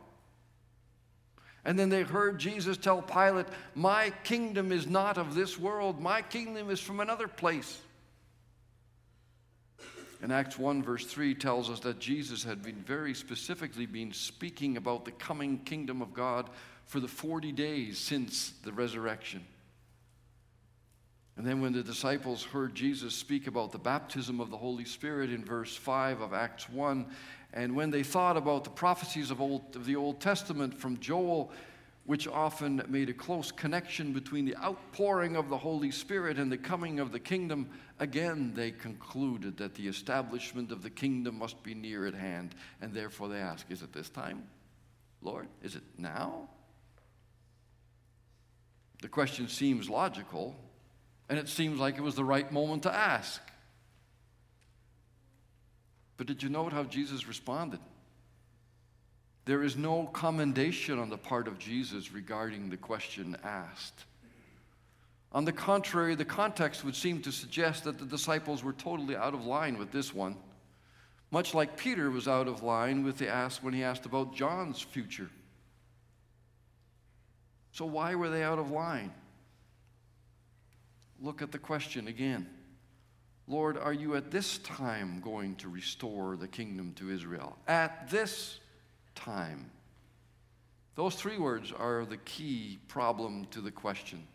And 1.66 1.78
then 1.78 1.90
they 1.90 2.04
heard 2.04 2.40
Jesus 2.40 2.78
tell 2.78 3.02
Pilate, 3.02 3.48
My 3.76 4.12
kingdom 4.24 4.72
is 4.72 4.88
not 4.88 5.18
of 5.18 5.36
this 5.36 5.60
world, 5.60 6.00
my 6.00 6.22
kingdom 6.22 6.70
is 6.70 6.80
from 6.80 7.02
another 7.02 7.28
place. 7.28 7.82
And 10.22 10.32
Acts 10.32 10.58
1, 10.58 10.84
verse 10.84 11.06
3 11.06 11.36
tells 11.36 11.70
us 11.70 11.82
that 11.82 12.00
Jesus 12.00 12.46
had 12.46 12.64
been 12.64 12.82
very 12.84 13.14
specifically 13.14 13.86
been 13.86 14.14
speaking 14.14 14.78
about 14.78 15.04
the 15.04 15.12
coming 15.12 15.58
kingdom 15.66 16.02
of 16.02 16.14
God 16.14 16.50
for 16.86 17.00
the 17.00 17.08
40 17.08 17.52
days 17.52 17.98
since 17.98 18.54
the 18.64 18.72
resurrection. 18.72 19.44
And 21.36 21.48
then, 21.48 21.62
when 21.62 21.74
the 21.74 21.82
disciples 21.82 22.44
heard 22.44 22.76
Jesus 22.76 23.16
speak 23.16 23.48
about 23.48 23.72
the 23.72 23.80
baptism 23.80 24.40
of 24.40 24.52
the 24.52 24.58
Holy 24.58 24.86
Spirit 24.86 25.32
in 25.32 25.44
verse 25.44 25.76
5 25.76 26.22
of 26.22 26.32
Acts 26.32 26.70
1, 26.70 27.08
and 27.54 27.76
when 27.76 27.90
they 27.90 28.04
thought 28.04 28.38
about 28.38 28.64
the 28.64 28.70
prophecies 28.70 29.32
of, 29.32 29.42
old, 29.42 29.76
of 29.76 29.86
the 29.86 29.96
Old 29.96 30.20
Testament 30.20 30.78
from 30.78 31.00
Joel, 31.00 31.52
which 32.06 32.28
often 32.28 32.84
made 32.88 33.10
a 33.10 33.14
close 33.14 33.52
connection 33.52 34.12
between 34.12 34.46
the 34.46 34.58
outpouring 34.58 35.36
of 35.36 35.50
the 35.50 35.58
Holy 35.58 35.90
Spirit 35.90 36.38
and 36.38 36.52
the 36.52 36.58
coming 36.58 37.00
of 37.00 37.12
the 37.12 37.20
kingdom, 37.20 37.70
again 38.00 38.52
they 38.54 38.72
concluded 38.72 39.58
that 39.58 39.74
the 39.74 39.88
establishment 39.88 40.72
of 40.72 40.84
the 40.84 40.90
kingdom 40.90 41.40
must 41.40 41.64
be 41.64 41.74
near 41.74 42.06
at 42.06 42.14
hand. 42.14 42.56
And 42.82 42.94
therefore 42.94 43.30
they 43.30 43.40
ask, 43.40 43.66
Is 43.72 43.82
it 43.82 43.94
this 43.94 44.10
time, 44.10 44.44
Lord? 45.22 45.48
Is 45.64 45.76
it 45.76 45.84
now? 45.98 46.50
The 49.04 49.10
question 49.10 49.50
seems 49.50 49.90
logical, 49.90 50.56
and 51.28 51.38
it 51.38 51.50
seems 51.50 51.78
like 51.78 51.98
it 51.98 52.02
was 52.02 52.16
the 52.16 52.24
right 52.24 52.50
moment 52.50 52.84
to 52.84 52.96
ask. 52.96 53.42
But 56.16 56.26
did 56.26 56.42
you 56.42 56.48
note 56.48 56.72
how 56.72 56.86
Jesus 56.86 57.28
responded? 57.28 57.82
There 59.44 59.62
is 59.62 59.76
no 59.76 60.06
commendation 60.14 61.00
on 61.00 61.10
the 61.10 61.18
part 61.18 61.50
of 61.50 61.60
Jesus 61.60 62.14
regarding 62.14 62.70
the 62.70 62.78
question 62.78 63.36
asked. 63.44 64.06
On 65.34 65.44
the 65.44 65.52
contrary, 65.52 66.16
the 66.16 66.24
context 66.24 66.86
would 66.86 66.96
seem 66.96 67.22
to 67.24 67.32
suggest 67.34 67.84
that 67.84 68.00
the 68.00 68.06
disciples 68.06 68.64
were 68.64 68.72
totally 68.72 69.18
out 69.18 69.34
of 69.34 69.46
line 69.46 69.78
with 69.78 69.92
this 69.92 70.14
one, 70.14 70.38
much 71.30 71.54
like 71.54 71.76
Peter 71.76 72.10
was 72.10 72.30
out 72.30 72.48
of 72.48 72.64
line 72.64 73.04
with 73.04 73.18
the 73.18 73.28
ask 73.28 73.62
when 73.62 73.74
he 73.74 73.84
asked 73.84 74.06
about 74.06 74.34
John's 74.34 74.80
future. 74.82 75.30
So 77.74 77.86
why 77.86 78.16
were 78.16 78.30
they 78.30 78.44
out 78.44 78.60
of 78.60 78.72
line? 78.72 79.12
Look 81.20 81.42
at 81.42 81.52
the 81.52 81.58
question 81.58 82.08
again. 82.08 82.48
Lord, 83.48 83.78
are 83.78 83.92
you 83.92 84.16
at 84.16 84.32
this 84.32 84.60
time 84.60 85.20
going 85.22 85.56
to 85.56 85.70
restore 85.70 86.38
the 86.38 86.48
kingdom 86.48 86.94
to 86.96 87.10
Israel? 87.10 87.58
At 87.68 88.10
this 88.10 88.60
time. 89.16 89.70
Those 90.96 91.16
three 91.16 91.38
words 91.38 91.72
are 91.72 92.06
the 92.06 92.18
key 92.18 92.80
problem 92.88 93.46
to 93.52 93.60
the 93.60 93.72
question. 93.72 94.28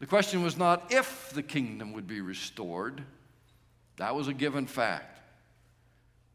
The 0.00 0.06
question 0.06 0.42
was 0.42 0.56
not 0.56 0.90
if 0.90 1.30
the 1.34 1.42
kingdom 1.42 1.92
would 1.92 2.06
be 2.06 2.22
restored, 2.22 3.04
that 3.98 4.14
was 4.14 4.28
a 4.28 4.34
given 4.34 4.66
fact. 4.66 5.20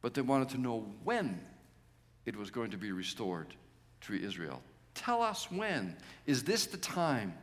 But 0.04 0.14
they 0.14 0.22
wanted 0.22 0.50
to 0.50 0.60
know 0.60 0.86
when 1.04 1.42
it 2.28 2.36
was 2.36 2.52
going 2.52 2.72
to 2.72 2.78
be 2.78 2.92
restored 2.92 3.56
to 4.02 4.14
Israel. 4.14 4.62
Tell 4.96 5.22
us 5.22 5.52
when. 5.52 5.96
Is 6.26 6.44
this 6.44 6.66
the 6.66 6.78
time? 6.78 7.34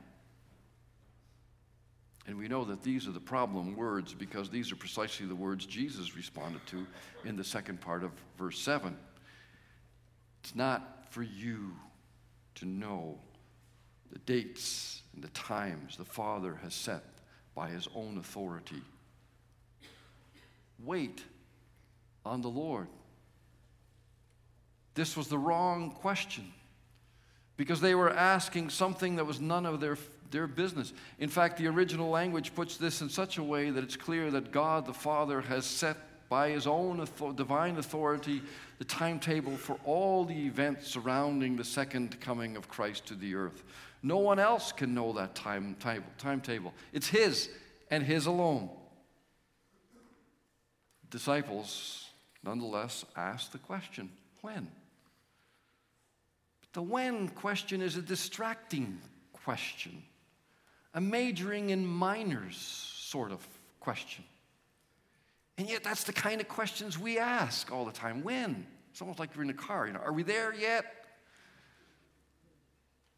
And 2.26 2.38
we 2.38 2.48
know 2.48 2.64
that 2.64 2.82
these 2.82 3.06
are 3.06 3.12
the 3.12 3.20
problem 3.20 3.76
words 3.76 4.14
because 4.14 4.48
these 4.48 4.72
are 4.72 4.76
precisely 4.76 5.26
the 5.26 5.34
words 5.34 5.66
Jesus 5.66 6.16
responded 6.16 6.64
to 6.68 6.86
in 7.24 7.36
the 7.36 7.44
second 7.44 7.80
part 7.80 8.02
of 8.02 8.12
verse 8.38 8.58
7. 8.60 8.96
It's 10.42 10.54
not 10.54 11.06
for 11.10 11.22
you 11.22 11.72
to 12.56 12.64
know 12.64 13.18
the 14.10 14.18
dates 14.20 15.02
and 15.14 15.22
the 15.22 15.28
times 15.28 15.96
the 15.96 16.04
Father 16.04 16.58
has 16.62 16.74
set 16.74 17.04
by 17.54 17.68
his 17.68 17.88
own 17.94 18.18
authority. 18.18 18.82
Wait 20.78 21.22
on 22.24 22.40
the 22.40 22.48
Lord. 22.48 22.88
This 24.94 25.16
was 25.16 25.28
the 25.28 25.38
wrong 25.38 25.90
question 25.90 26.52
because 27.62 27.80
they 27.80 27.94
were 27.94 28.10
asking 28.10 28.68
something 28.68 29.14
that 29.14 29.24
was 29.24 29.40
none 29.40 29.64
of 29.64 29.78
their, 29.78 29.96
their 30.32 30.48
business. 30.48 30.92
In 31.20 31.28
fact, 31.28 31.58
the 31.58 31.68
original 31.68 32.10
language 32.10 32.56
puts 32.56 32.76
this 32.76 33.02
in 33.02 33.08
such 33.08 33.38
a 33.38 33.42
way 33.42 33.70
that 33.70 33.84
it's 33.84 33.94
clear 33.94 34.32
that 34.32 34.50
God 34.50 34.84
the 34.84 34.92
Father 34.92 35.40
has 35.42 35.64
set 35.64 35.96
by 36.28 36.50
his 36.50 36.66
own 36.66 37.06
divine 37.36 37.78
authority 37.78 38.42
the 38.78 38.84
timetable 38.84 39.56
for 39.56 39.78
all 39.84 40.24
the 40.24 40.44
events 40.44 40.88
surrounding 40.88 41.54
the 41.54 41.62
second 41.62 42.20
coming 42.20 42.56
of 42.56 42.68
Christ 42.68 43.06
to 43.06 43.14
the 43.14 43.36
earth. 43.36 43.62
No 44.02 44.18
one 44.18 44.40
else 44.40 44.72
can 44.72 44.92
know 44.92 45.12
that 45.12 45.36
time, 45.36 45.76
time, 45.78 46.02
timetable. 46.18 46.74
It's 46.92 47.06
his 47.06 47.48
and 47.92 48.02
his 48.02 48.26
alone. 48.26 48.70
Disciples, 51.10 52.08
nonetheless, 52.42 53.04
asked 53.14 53.52
the 53.52 53.58
question 53.58 54.10
when? 54.40 54.66
The 56.72 56.82
when 56.82 57.28
question 57.28 57.82
is 57.82 57.96
a 57.96 58.02
distracting 58.02 58.98
question, 59.32 60.02
a 60.94 61.00
majoring 61.00 61.70
in 61.70 61.86
minors 61.86 62.56
sort 62.56 63.30
of 63.30 63.46
question. 63.80 64.24
And 65.58 65.68
yet, 65.68 65.84
that's 65.84 66.04
the 66.04 66.12
kind 66.12 66.40
of 66.40 66.48
questions 66.48 66.98
we 66.98 67.18
ask 67.18 67.70
all 67.70 67.84
the 67.84 67.92
time. 67.92 68.22
When? 68.22 68.66
It's 68.90 69.02
almost 69.02 69.18
like 69.18 69.34
you're 69.34 69.44
in 69.44 69.50
a 69.50 69.54
car. 69.54 69.86
You 69.86 69.92
know, 69.92 70.00
are 70.00 70.12
we 70.12 70.22
there 70.22 70.54
yet? 70.54 71.01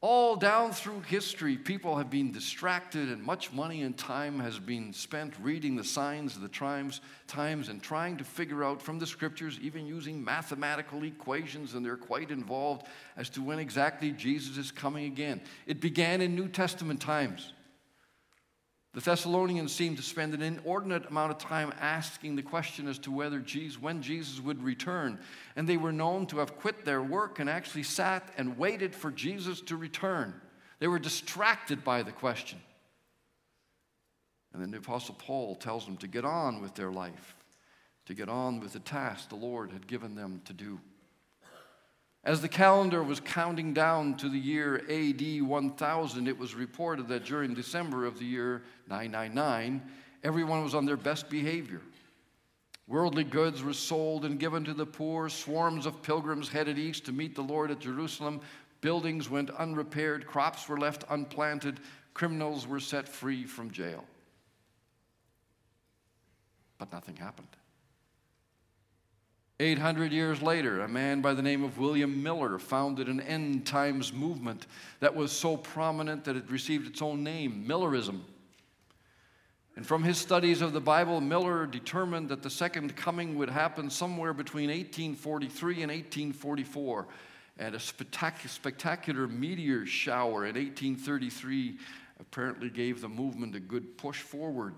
All 0.06 0.37
down 0.37 0.73
through 0.73 1.00
history, 1.00 1.56
people 1.56 1.96
have 1.96 2.11
been 2.11 2.30
distracted, 2.30 3.08
and 3.08 3.23
much 3.23 3.54
money 3.54 3.80
and 3.80 3.96
time 3.96 4.38
has 4.38 4.58
been 4.58 4.92
spent 4.92 5.32
reading 5.40 5.76
the 5.76 5.82
signs 5.82 6.37
of 6.37 6.42
the 6.42 6.49
times, 6.49 7.00
times 7.26 7.70
and 7.70 7.82
trying 7.82 8.18
to 8.18 8.25
figure 8.25 8.62
out 8.62 8.82
from 8.82 8.99
the 8.99 9.06
scriptures, 9.06 9.58
even 9.62 9.87
using 9.87 10.23
mathematical 10.23 11.04
equations, 11.04 11.73
and 11.73 11.82
they're 11.82 11.96
quite 11.96 12.30
involved 12.30 12.87
as 13.16 13.30
to 13.30 13.40
when 13.40 13.58
exactly 13.58 14.11
Jesus 14.11 14.58
is 14.58 14.70
coming 14.70 15.06
again. 15.06 15.40
It 15.66 15.80
began 15.80 16.20
in 16.20 16.34
New 16.34 16.49
Testament 16.49 17.00
times. 17.00 17.53
The 18.94 19.00
Thessalonians 19.00 19.72
seemed 19.72 19.96
to 19.96 20.04
spend 20.04 20.34
an 20.34 20.42
inordinate 20.42 21.06
amount 21.06 21.32
of 21.32 21.38
time 21.38 21.72
asking 21.80 22.36
the 22.36 22.42
question 22.42 22.86
as 22.86 22.96
to 23.00 23.10
whether 23.10 23.40
Jesus, 23.40 23.80
when 23.80 24.00
Jesus 24.00 24.40
would 24.40 24.62
return. 24.62 25.18
And 25.56 25.68
they 25.68 25.76
were 25.76 25.92
known 25.92 26.26
to 26.26 26.38
have 26.38 26.56
quit 26.56 26.84
their 26.84 27.02
work 27.02 27.40
and 27.40 27.50
actually 27.50 27.82
sat 27.82 28.32
and 28.38 28.56
waited 28.56 28.94
for 28.94 29.10
Jesus 29.10 29.60
to 29.62 29.76
return. 29.76 30.40
They 30.78 30.86
were 30.86 31.00
distracted 31.00 31.82
by 31.82 32.04
the 32.04 32.12
question. 32.12 32.60
And 34.52 34.62
then 34.62 34.70
the 34.70 34.78
Apostle 34.78 35.16
Paul 35.18 35.56
tells 35.56 35.84
them 35.84 35.96
to 35.96 36.06
get 36.06 36.24
on 36.24 36.62
with 36.62 36.76
their 36.76 36.92
life, 36.92 37.34
to 38.06 38.14
get 38.14 38.28
on 38.28 38.60
with 38.60 38.74
the 38.74 38.78
task 38.78 39.28
the 39.28 39.34
Lord 39.34 39.72
had 39.72 39.88
given 39.88 40.14
them 40.14 40.40
to 40.44 40.52
do. 40.52 40.78
As 42.24 42.40
the 42.40 42.48
calendar 42.48 43.02
was 43.02 43.20
counting 43.20 43.74
down 43.74 44.16
to 44.16 44.30
the 44.30 44.38
year 44.38 44.82
AD 44.88 45.42
1000, 45.42 46.26
it 46.26 46.38
was 46.38 46.54
reported 46.54 47.06
that 47.08 47.26
during 47.26 47.52
December 47.52 48.06
of 48.06 48.18
the 48.18 48.24
year 48.24 48.62
999, 48.88 49.82
everyone 50.22 50.64
was 50.64 50.74
on 50.74 50.86
their 50.86 50.96
best 50.96 51.28
behavior. 51.28 51.82
Worldly 52.86 53.24
goods 53.24 53.62
were 53.62 53.74
sold 53.74 54.24
and 54.24 54.40
given 54.40 54.64
to 54.64 54.74
the 54.74 54.86
poor. 54.86 55.28
Swarms 55.28 55.84
of 55.84 56.02
pilgrims 56.02 56.48
headed 56.48 56.78
east 56.78 57.04
to 57.06 57.12
meet 57.12 57.34
the 57.34 57.42
Lord 57.42 57.70
at 57.70 57.80
Jerusalem. 57.80 58.40
Buildings 58.80 59.28
went 59.28 59.50
unrepaired. 59.50 60.26
Crops 60.26 60.66
were 60.66 60.78
left 60.78 61.04
unplanted. 61.10 61.80
Criminals 62.14 62.66
were 62.66 62.80
set 62.80 63.06
free 63.06 63.44
from 63.44 63.70
jail. 63.70 64.04
But 66.78 66.92
nothing 66.92 67.16
happened. 67.16 67.48
800 69.61 70.11
years 70.11 70.42
later, 70.42 70.80
a 70.80 70.88
man 70.88 71.20
by 71.20 71.32
the 71.32 71.42
name 71.42 71.62
of 71.62 71.78
William 71.78 72.23
Miller 72.23 72.58
founded 72.58 73.08
an 73.08 73.20
end 73.20 73.64
times 73.64 74.12
movement 74.12 74.66
that 74.99 75.14
was 75.14 75.30
so 75.30 75.56
prominent 75.56 76.25
that 76.25 76.34
it 76.34 76.50
received 76.50 76.88
its 76.88 77.00
own 77.00 77.23
name, 77.23 77.64
Millerism. 77.66 78.25
And 79.76 79.87
from 79.87 80.02
his 80.02 80.18
studies 80.18 80.61
of 80.61 80.73
the 80.73 80.80
Bible, 80.80 81.20
Miller 81.20 81.66
determined 81.66 82.28
that 82.30 82.42
the 82.42 82.50
second 82.50 82.96
coming 82.96 83.37
would 83.37 83.50
happen 83.50 83.90
somewhere 83.90 84.32
between 84.32 84.70
1843 84.70 85.82
and 85.82 85.92
1844. 85.92 87.06
And 87.58 87.76
a 87.76 87.80
spectacular 87.80 89.28
meteor 89.28 89.87
shower 89.87 90.46
in 90.46 90.56
1833 90.56 91.78
apparently 92.18 92.70
gave 92.70 93.00
the 93.00 93.08
movement 93.08 93.54
a 93.54 93.61
good 93.61 93.96
push 93.96 94.20
forward. 94.20 94.75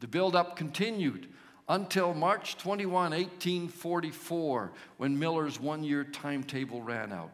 The 0.00 0.08
build-up 0.08 0.56
continued 0.56 1.28
until 1.68 2.14
March 2.14 2.56
21, 2.58 3.12
1844, 3.12 4.72
when 4.98 5.18
Miller's 5.18 5.58
one 5.58 5.82
year 5.82 6.04
timetable 6.04 6.82
ran 6.82 7.12
out. 7.12 7.32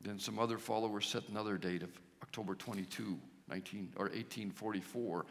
Then 0.00 0.18
some 0.18 0.38
other 0.38 0.58
followers 0.58 1.06
set 1.06 1.28
another 1.28 1.56
date 1.56 1.82
of 1.82 1.90
October 2.22 2.54
22, 2.54 3.18
19, 3.48 3.92
or 3.96 4.06
1844. 4.06 5.26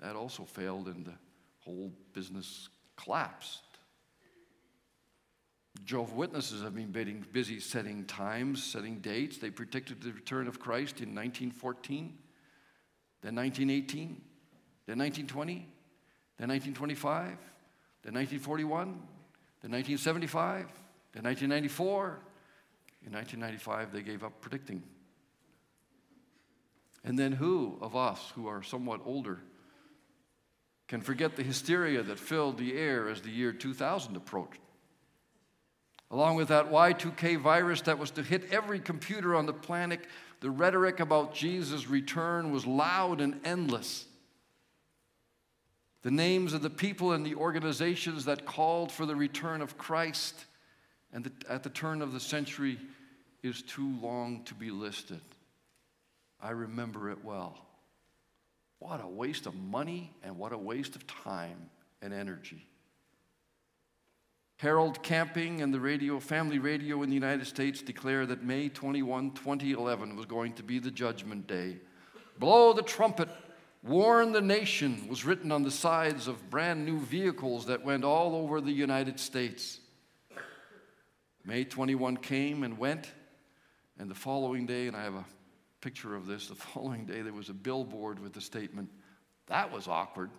That 0.00 0.16
also 0.16 0.44
failed, 0.44 0.88
and 0.88 1.06
the 1.06 1.14
whole 1.60 1.92
business 2.12 2.68
collapsed. 2.96 3.62
Jehovah's 5.84 6.14
Witnesses 6.14 6.62
have 6.62 6.74
been 6.74 7.24
busy 7.32 7.58
setting 7.58 8.04
times, 8.04 8.62
setting 8.62 8.98
dates. 8.98 9.38
They 9.38 9.50
predicted 9.50 10.02
the 10.02 10.12
return 10.12 10.46
of 10.46 10.60
Christ 10.60 11.00
in 11.00 11.14
1914, 11.14 12.18
then 13.22 13.34
1918, 13.34 14.20
then 14.86 14.98
1920, 14.98 15.66
then 16.42 16.48
1925, 16.48 17.38
then 18.02 18.14
1941, 18.14 18.88
then 19.62 19.70
1975, 19.70 20.66
then 21.12 21.22
1994. 21.22 22.18
In 23.06 23.12
1995, 23.12 23.92
they 23.92 24.02
gave 24.02 24.24
up 24.24 24.40
predicting. 24.40 24.82
And 27.04 27.16
then 27.16 27.30
who 27.30 27.78
of 27.80 27.94
us 27.94 28.32
who 28.34 28.48
are 28.48 28.60
somewhat 28.60 29.02
older 29.04 29.38
can 30.88 31.00
forget 31.00 31.36
the 31.36 31.44
hysteria 31.44 32.02
that 32.02 32.18
filled 32.18 32.58
the 32.58 32.76
air 32.76 33.08
as 33.08 33.20
the 33.20 33.30
year 33.30 33.52
2000 33.52 34.16
approached? 34.16 34.58
Along 36.10 36.34
with 36.34 36.48
that 36.48 36.72
Y2K 36.72 37.38
virus 37.38 37.82
that 37.82 38.00
was 38.00 38.10
to 38.10 38.22
hit 38.24 38.52
every 38.52 38.80
computer 38.80 39.36
on 39.36 39.46
the 39.46 39.52
planet, 39.52 40.00
the 40.40 40.50
rhetoric 40.50 40.98
about 40.98 41.36
Jesus' 41.36 41.88
return 41.88 42.50
was 42.50 42.66
loud 42.66 43.20
and 43.20 43.38
endless. 43.44 44.06
The 46.02 46.10
names 46.10 46.52
of 46.52 46.62
the 46.62 46.70
people 46.70 47.12
and 47.12 47.24
the 47.24 47.36
organizations 47.36 48.24
that 48.24 48.44
called 48.44 48.90
for 48.90 49.06
the 49.06 49.14
return 49.14 49.62
of 49.62 49.78
Christ 49.78 50.44
and 51.12 51.24
the, 51.24 51.32
at 51.48 51.62
the 51.62 51.70
turn 51.70 52.02
of 52.02 52.12
the 52.12 52.20
century 52.20 52.78
is 53.42 53.62
too 53.62 53.96
long 54.00 54.42
to 54.44 54.54
be 54.54 54.70
listed. 54.70 55.20
I 56.40 56.50
remember 56.50 57.10
it 57.10 57.24
well. 57.24 57.56
What 58.80 59.02
a 59.02 59.06
waste 59.06 59.46
of 59.46 59.54
money 59.54 60.12
and 60.24 60.36
what 60.36 60.52
a 60.52 60.58
waste 60.58 60.96
of 60.96 61.06
time 61.06 61.70
and 62.00 62.12
energy. 62.12 62.66
Harold 64.56 65.02
Camping 65.02 65.60
and 65.60 65.72
the 65.72 65.80
radio, 65.80 66.18
family 66.20 66.58
radio 66.58 67.02
in 67.02 67.08
the 67.08 67.14
United 67.14 67.46
States 67.46 67.82
declared 67.82 68.28
that 68.28 68.44
May 68.44 68.68
21, 68.68 69.32
2011 69.32 70.16
was 70.16 70.26
going 70.26 70.52
to 70.54 70.62
be 70.62 70.78
the 70.78 70.90
judgment 70.90 71.46
day. 71.46 71.78
Blow 72.38 72.72
the 72.72 72.82
trumpet, 72.82 73.28
Warn 73.82 74.30
the 74.30 74.40
nation 74.40 75.08
was 75.08 75.24
written 75.24 75.50
on 75.50 75.64
the 75.64 75.70
sides 75.70 76.28
of 76.28 76.50
brand 76.50 76.86
new 76.86 77.00
vehicles 77.00 77.66
that 77.66 77.84
went 77.84 78.04
all 78.04 78.36
over 78.36 78.60
the 78.60 78.70
United 78.70 79.18
States. 79.18 79.80
May 81.44 81.64
21 81.64 82.18
came 82.18 82.62
and 82.62 82.78
went, 82.78 83.10
and 83.98 84.08
the 84.08 84.14
following 84.14 84.66
day, 84.66 84.86
and 84.86 84.96
I 84.96 85.02
have 85.02 85.14
a 85.14 85.24
picture 85.80 86.14
of 86.14 86.26
this, 86.26 86.46
the 86.46 86.54
following 86.74 87.06
day 87.06 87.22
there 87.22 87.32
was 87.32 87.48
a 87.48 87.54
billboard 87.54 88.20
with 88.20 88.32
the 88.32 88.40
statement, 88.40 88.88
That 89.48 89.72
was 89.72 89.88
awkward, 89.88 90.30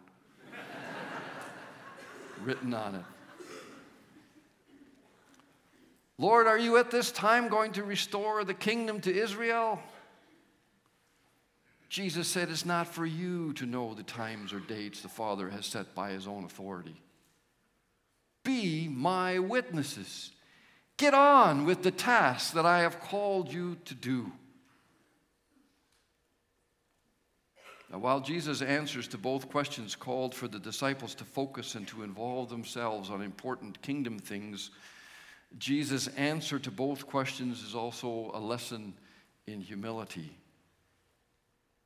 written 2.44 2.74
on 2.74 2.96
it. 2.96 3.04
Lord, 6.18 6.48
are 6.48 6.58
you 6.58 6.78
at 6.78 6.92
this 6.92 7.12
time 7.12 7.50
going 7.50 7.74
to 7.74 7.84
restore 7.84 8.46
the 8.46 8.54
kingdom 8.54 9.02
to 9.02 9.14
Israel? 9.14 9.82
Jesus 11.94 12.28
said, 12.28 12.50
It's 12.50 12.66
not 12.66 12.88
for 12.88 13.06
you 13.06 13.54
to 13.54 13.68
know 13.68 13.94
the 13.94 14.02
times 14.02 14.52
or 14.52 14.60
dates 14.60 15.02
the 15.02 15.08
Father 15.08 15.52
has 15.52 15.68
set 15.68 15.94
by 15.94 16.10
his 16.10 16.26
own 16.26 16.44
authority. 16.44 17.00
Be 18.44 18.88
my 18.88 19.38
witnesses. 19.38 20.32
Get 20.98 21.14
on 21.14 21.66
with 21.66 21.84
the 21.84 21.92
task 21.92 22.56
that 22.56 22.66
I 22.66 22.80
have 22.80 23.00
called 23.00 23.54
you 23.54 23.78
to 23.86 23.94
do. 23.94 24.32
Now, 27.92 28.00
while 28.00 28.22
Jesus' 28.22 28.64
answers 28.64 29.08
to 29.10 29.20
both 29.20 29.52
questions 29.52 29.96
called 29.96 30.34
for 30.34 30.48
the 30.48 30.58
disciples 30.58 31.14
to 31.14 31.24
focus 31.24 31.76
and 31.76 31.88
to 31.90 32.02
involve 32.02 32.50
themselves 32.50 33.12
on 33.12 33.22
important 33.22 33.80
kingdom 33.84 34.18
things, 34.18 34.72
Jesus' 35.60 36.08
answer 36.18 36.58
to 36.58 36.72
both 36.72 37.06
questions 37.06 37.62
is 37.62 37.76
also 37.76 38.32
a 38.34 38.40
lesson 38.40 38.96
in 39.46 39.62
humility. 39.62 40.36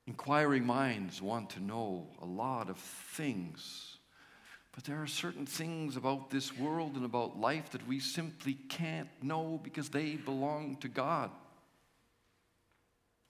Inquiring 0.07 0.65
minds 0.65 1.21
want 1.21 1.49
to 1.51 1.59
know 1.59 2.07
a 2.21 2.25
lot 2.25 2.69
of 2.69 2.77
things. 2.77 3.97
But 4.73 4.85
there 4.85 5.01
are 5.01 5.07
certain 5.07 5.45
things 5.45 5.97
about 5.97 6.29
this 6.29 6.57
world 6.57 6.95
and 6.95 7.03
about 7.03 7.39
life 7.39 7.71
that 7.71 7.85
we 7.87 7.99
simply 7.99 8.53
can't 8.53 9.09
know 9.21 9.59
because 9.61 9.89
they 9.89 10.15
belong 10.15 10.77
to 10.77 10.87
God. 10.87 11.29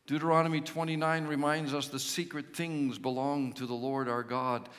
Deuteronomy 0.05 0.61
29 0.61 1.25
reminds 1.25 1.73
us 1.73 1.87
the 1.87 1.99
secret 1.99 2.55
things 2.55 2.99
belong 2.99 3.53
to 3.53 3.65
the 3.65 3.73
Lord 3.73 4.07
our 4.07 4.23
God. 4.23 4.69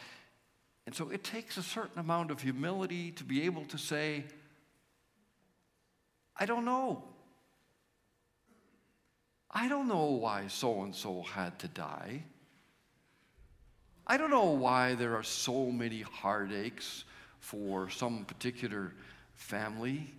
And 0.86 0.94
so 0.94 1.10
it 1.10 1.24
takes 1.24 1.56
a 1.56 1.62
certain 1.62 1.98
amount 1.98 2.30
of 2.30 2.40
humility 2.40 3.10
to 3.12 3.24
be 3.24 3.42
able 3.42 3.64
to 3.66 3.76
say, 3.76 4.24
I 6.36 6.46
don't 6.46 6.64
know. 6.64 7.02
I 9.60 9.66
don't 9.66 9.88
know 9.88 10.04
why 10.04 10.46
so 10.46 10.82
and 10.82 10.94
so 10.94 11.22
had 11.22 11.58
to 11.58 11.66
die. 11.66 12.22
I 14.06 14.16
don't 14.16 14.30
know 14.30 14.52
why 14.52 14.94
there 14.94 15.16
are 15.16 15.24
so 15.24 15.72
many 15.72 16.02
heartaches 16.02 17.04
for 17.40 17.90
some 17.90 18.24
particular 18.24 18.92
family. 19.34 20.14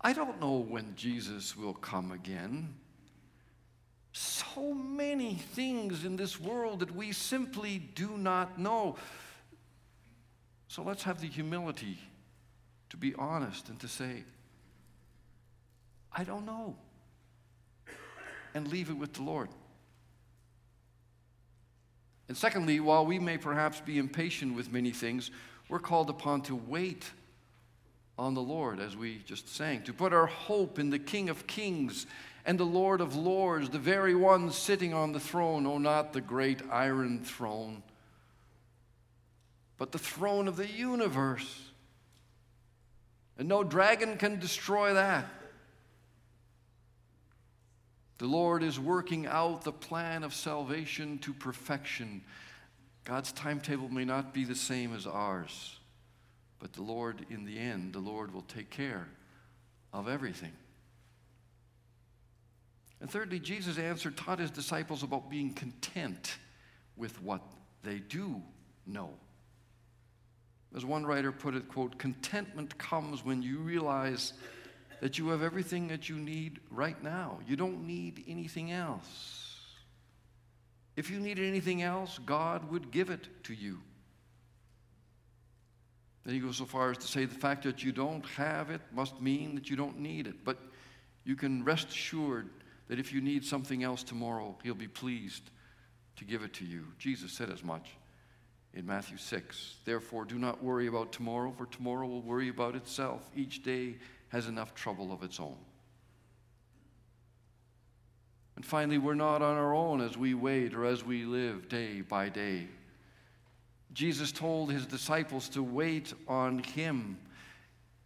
I 0.00 0.12
don't 0.12 0.40
know 0.40 0.58
when 0.58 0.94
Jesus 0.94 1.56
will 1.56 1.74
come 1.74 2.12
again. 2.12 2.74
So 4.12 4.72
many 4.72 5.34
things 5.34 6.04
in 6.04 6.14
this 6.14 6.40
world 6.40 6.78
that 6.78 6.94
we 6.94 7.10
simply 7.10 7.78
do 7.96 8.10
not 8.18 8.56
know. 8.56 8.94
So 10.68 10.84
let's 10.84 11.02
have 11.02 11.20
the 11.20 11.26
humility 11.26 11.98
to 12.90 12.96
be 12.96 13.16
honest 13.16 13.68
and 13.68 13.80
to 13.80 13.88
say, 13.88 14.22
I 16.12 16.22
don't 16.22 16.46
know. 16.46 16.76
And 18.54 18.68
leave 18.68 18.90
it 18.90 18.96
with 18.96 19.14
the 19.14 19.22
Lord. 19.22 19.48
And 22.28 22.36
secondly, 22.36 22.78
while 22.78 23.04
we 23.04 23.18
may 23.18 23.38
perhaps 23.38 23.80
be 23.80 23.98
impatient 23.98 24.54
with 24.54 24.72
many 24.72 24.92
things, 24.92 25.30
we're 25.68 25.80
called 25.80 26.10
upon 26.10 26.42
to 26.42 26.54
wait 26.54 27.10
on 28.18 28.34
the 28.34 28.40
Lord, 28.40 28.80
as 28.80 28.96
we 28.96 29.18
just 29.24 29.48
sang, 29.48 29.82
to 29.82 29.92
put 29.92 30.12
our 30.12 30.26
hope 30.26 30.78
in 30.78 30.90
the 30.90 30.98
King 30.98 31.28
of 31.28 31.46
Kings 31.46 32.06
and 32.44 32.58
the 32.58 32.64
Lord 32.64 33.00
of 33.00 33.16
Lords, 33.16 33.70
the 33.70 33.78
very 33.78 34.14
one 34.14 34.50
sitting 34.52 34.94
on 34.94 35.12
the 35.12 35.20
throne, 35.20 35.66
oh, 35.66 35.78
not 35.78 36.12
the 36.12 36.20
great 36.20 36.60
iron 36.70 37.20
throne, 37.24 37.82
but 39.76 39.92
the 39.92 39.98
throne 39.98 40.48
of 40.48 40.56
the 40.56 40.68
universe. 40.68 41.62
And 43.38 43.48
no 43.48 43.64
dragon 43.64 44.18
can 44.18 44.38
destroy 44.38 44.94
that. 44.94 45.26
The 48.20 48.26
Lord 48.26 48.62
is 48.62 48.78
working 48.78 49.26
out 49.26 49.64
the 49.64 49.72
plan 49.72 50.24
of 50.24 50.34
salvation 50.34 51.16
to 51.20 51.32
perfection. 51.32 52.20
God's 53.04 53.32
timetable 53.32 53.88
may 53.88 54.04
not 54.04 54.34
be 54.34 54.44
the 54.44 54.54
same 54.54 54.94
as 54.94 55.06
ours, 55.06 55.78
but 56.58 56.74
the 56.74 56.82
Lord, 56.82 57.24
in 57.30 57.46
the 57.46 57.58
end, 57.58 57.94
the 57.94 57.98
Lord 57.98 58.34
will 58.34 58.42
take 58.42 58.68
care 58.68 59.08
of 59.94 60.06
everything. 60.06 60.52
And 63.00 63.10
thirdly, 63.10 63.38
Jesus' 63.38 63.78
answer 63.78 64.10
taught 64.10 64.38
his 64.38 64.50
disciples 64.50 65.02
about 65.02 65.30
being 65.30 65.54
content 65.54 66.36
with 66.98 67.22
what 67.22 67.40
they 67.82 68.00
do 68.00 68.42
know. 68.86 69.14
As 70.76 70.84
one 70.84 71.06
writer 71.06 71.32
put 71.32 71.54
it, 71.54 71.68
quote, 71.68 71.98
contentment 71.98 72.76
comes 72.76 73.24
when 73.24 73.40
you 73.40 73.60
realize 73.60 74.34
that 75.00 75.18
you 75.18 75.28
have 75.30 75.42
everything 75.42 75.88
that 75.88 76.08
you 76.08 76.16
need 76.16 76.60
right 76.70 77.02
now. 77.02 77.40
You 77.46 77.56
don't 77.56 77.86
need 77.86 78.24
anything 78.28 78.70
else. 78.70 79.40
If 80.96 81.10
you 81.10 81.18
needed 81.18 81.46
anything 81.46 81.82
else, 81.82 82.18
God 82.24 82.70
would 82.70 82.90
give 82.90 83.10
it 83.10 83.28
to 83.44 83.54
you. 83.54 83.78
Then 86.24 86.34
he 86.34 86.40
goes 86.40 86.58
so 86.58 86.66
far 86.66 86.90
as 86.90 86.98
to 86.98 87.06
say 87.06 87.24
the 87.24 87.34
fact 87.34 87.64
that 87.64 87.82
you 87.82 87.92
don't 87.92 88.26
have 88.36 88.70
it 88.70 88.82
must 88.92 89.20
mean 89.22 89.54
that 89.54 89.70
you 89.70 89.76
don't 89.76 89.98
need 89.98 90.26
it. 90.26 90.44
But 90.44 90.58
you 91.24 91.34
can 91.34 91.64
rest 91.64 91.88
assured 91.88 92.50
that 92.88 92.98
if 92.98 93.12
you 93.12 93.22
need 93.22 93.44
something 93.44 93.82
else 93.82 94.02
tomorrow, 94.02 94.58
He'll 94.62 94.74
be 94.74 94.88
pleased 94.88 95.50
to 96.16 96.24
give 96.24 96.42
it 96.42 96.52
to 96.54 96.66
you. 96.66 96.84
Jesus 96.98 97.32
said 97.32 97.50
as 97.50 97.64
much 97.64 97.88
in 98.74 98.84
Matthew 98.84 99.16
6. 99.16 99.76
Therefore, 99.86 100.26
do 100.26 100.38
not 100.38 100.62
worry 100.62 100.88
about 100.88 101.12
tomorrow, 101.12 101.54
for 101.56 101.66
tomorrow 101.66 102.06
will 102.06 102.20
worry 102.20 102.48
about 102.48 102.74
itself. 102.74 103.22
Each 103.34 103.62
day 103.62 103.96
has 104.30 104.46
enough 104.46 104.74
trouble 104.74 105.12
of 105.12 105.22
its 105.22 105.38
own. 105.38 105.56
And 108.56 108.64
finally, 108.64 108.98
we're 108.98 109.14
not 109.14 109.42
on 109.42 109.56
our 109.56 109.74
own 109.74 110.00
as 110.00 110.16
we 110.16 110.34
wait 110.34 110.74
or 110.74 110.84
as 110.84 111.04
we 111.04 111.24
live 111.24 111.68
day 111.68 112.00
by 112.00 112.28
day. 112.28 112.66
Jesus 113.92 114.32
told 114.32 114.70
his 114.70 114.86
disciples 114.86 115.48
to 115.50 115.62
wait 115.62 116.12
on 116.28 116.58
him 116.60 117.18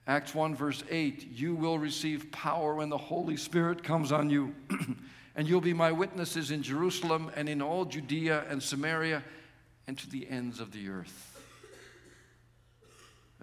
Acts 0.06 0.34
1, 0.34 0.54
verse 0.54 0.84
8 0.90 1.28
You 1.32 1.54
will 1.54 1.78
receive 1.78 2.30
power 2.30 2.74
when 2.74 2.90
the 2.90 2.98
Holy 2.98 3.36
Spirit 3.36 3.82
comes 3.82 4.12
on 4.12 4.28
you, 4.28 4.54
and 5.36 5.48
you'll 5.48 5.60
be 5.60 5.72
my 5.72 5.92
witnesses 5.92 6.50
in 6.50 6.62
Jerusalem 6.62 7.30
and 7.34 7.48
in 7.48 7.62
all 7.62 7.84
Judea 7.84 8.44
and 8.48 8.62
Samaria 8.62 9.24
and 9.86 9.98
to 9.98 10.10
the 10.10 10.28
ends 10.28 10.60
of 10.60 10.72
the 10.72 10.88
earth. 10.88 11.33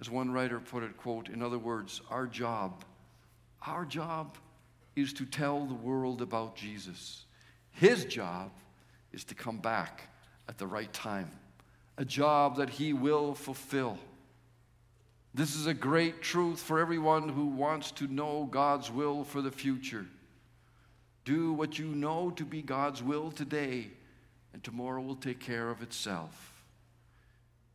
As 0.02 0.10
one 0.10 0.32
writer 0.32 0.58
put 0.58 0.82
it, 0.82 0.96
quote, 0.96 1.28
in 1.28 1.44
other 1.44 1.60
words, 1.60 2.00
our 2.10 2.26
job, 2.26 2.84
our 3.64 3.84
job 3.84 4.36
is 4.96 5.12
to 5.12 5.24
tell 5.24 5.64
the 5.64 5.74
world 5.74 6.20
about 6.20 6.56
Jesus. 6.56 7.24
His 7.70 8.04
job 8.04 8.50
is 9.12 9.22
to 9.26 9.36
come 9.36 9.58
back 9.58 10.08
at 10.48 10.58
the 10.58 10.66
right 10.66 10.92
time, 10.92 11.30
a 11.98 12.04
job 12.04 12.56
that 12.56 12.68
he 12.68 12.92
will 12.92 13.36
fulfill. 13.36 13.96
This 15.34 15.54
is 15.54 15.68
a 15.68 15.74
great 15.74 16.20
truth 16.20 16.58
for 16.58 16.80
everyone 16.80 17.28
who 17.28 17.46
wants 17.46 17.92
to 17.92 18.08
know 18.08 18.48
God's 18.50 18.90
will 18.90 19.22
for 19.22 19.40
the 19.40 19.52
future. 19.52 20.06
Do 21.24 21.52
what 21.52 21.78
you 21.78 21.86
know 21.86 22.32
to 22.32 22.44
be 22.44 22.60
God's 22.60 23.04
will 23.04 23.30
today, 23.30 23.92
and 24.52 24.64
tomorrow 24.64 25.00
will 25.00 25.14
take 25.14 25.38
care 25.38 25.70
of 25.70 25.80
itself. 25.80 26.51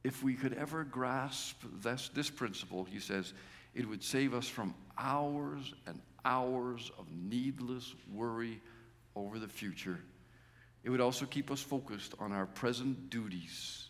If 0.03 0.23
we 0.23 0.35
could 0.35 0.53
ever 0.53 0.83
grasp 0.83 1.61
this, 1.81 2.09
this 2.13 2.29
principle, 2.29 2.85
he 2.85 2.99
says, 2.99 3.33
it 3.73 3.87
would 3.87 4.03
save 4.03 4.33
us 4.33 4.47
from 4.47 4.73
hours 4.97 5.73
and 5.85 6.01
hours 6.23 6.91
of 6.97 7.05
needless 7.11 7.93
worry 8.11 8.61
over 9.15 9.39
the 9.39 9.47
future. 9.47 9.99
It 10.83 10.89
would 10.89 11.01
also 11.01 11.25
keep 11.25 11.51
us 11.51 11.61
focused 11.61 12.13
on 12.19 12.31
our 12.31 12.45
present 12.45 13.09
duties, 13.09 13.89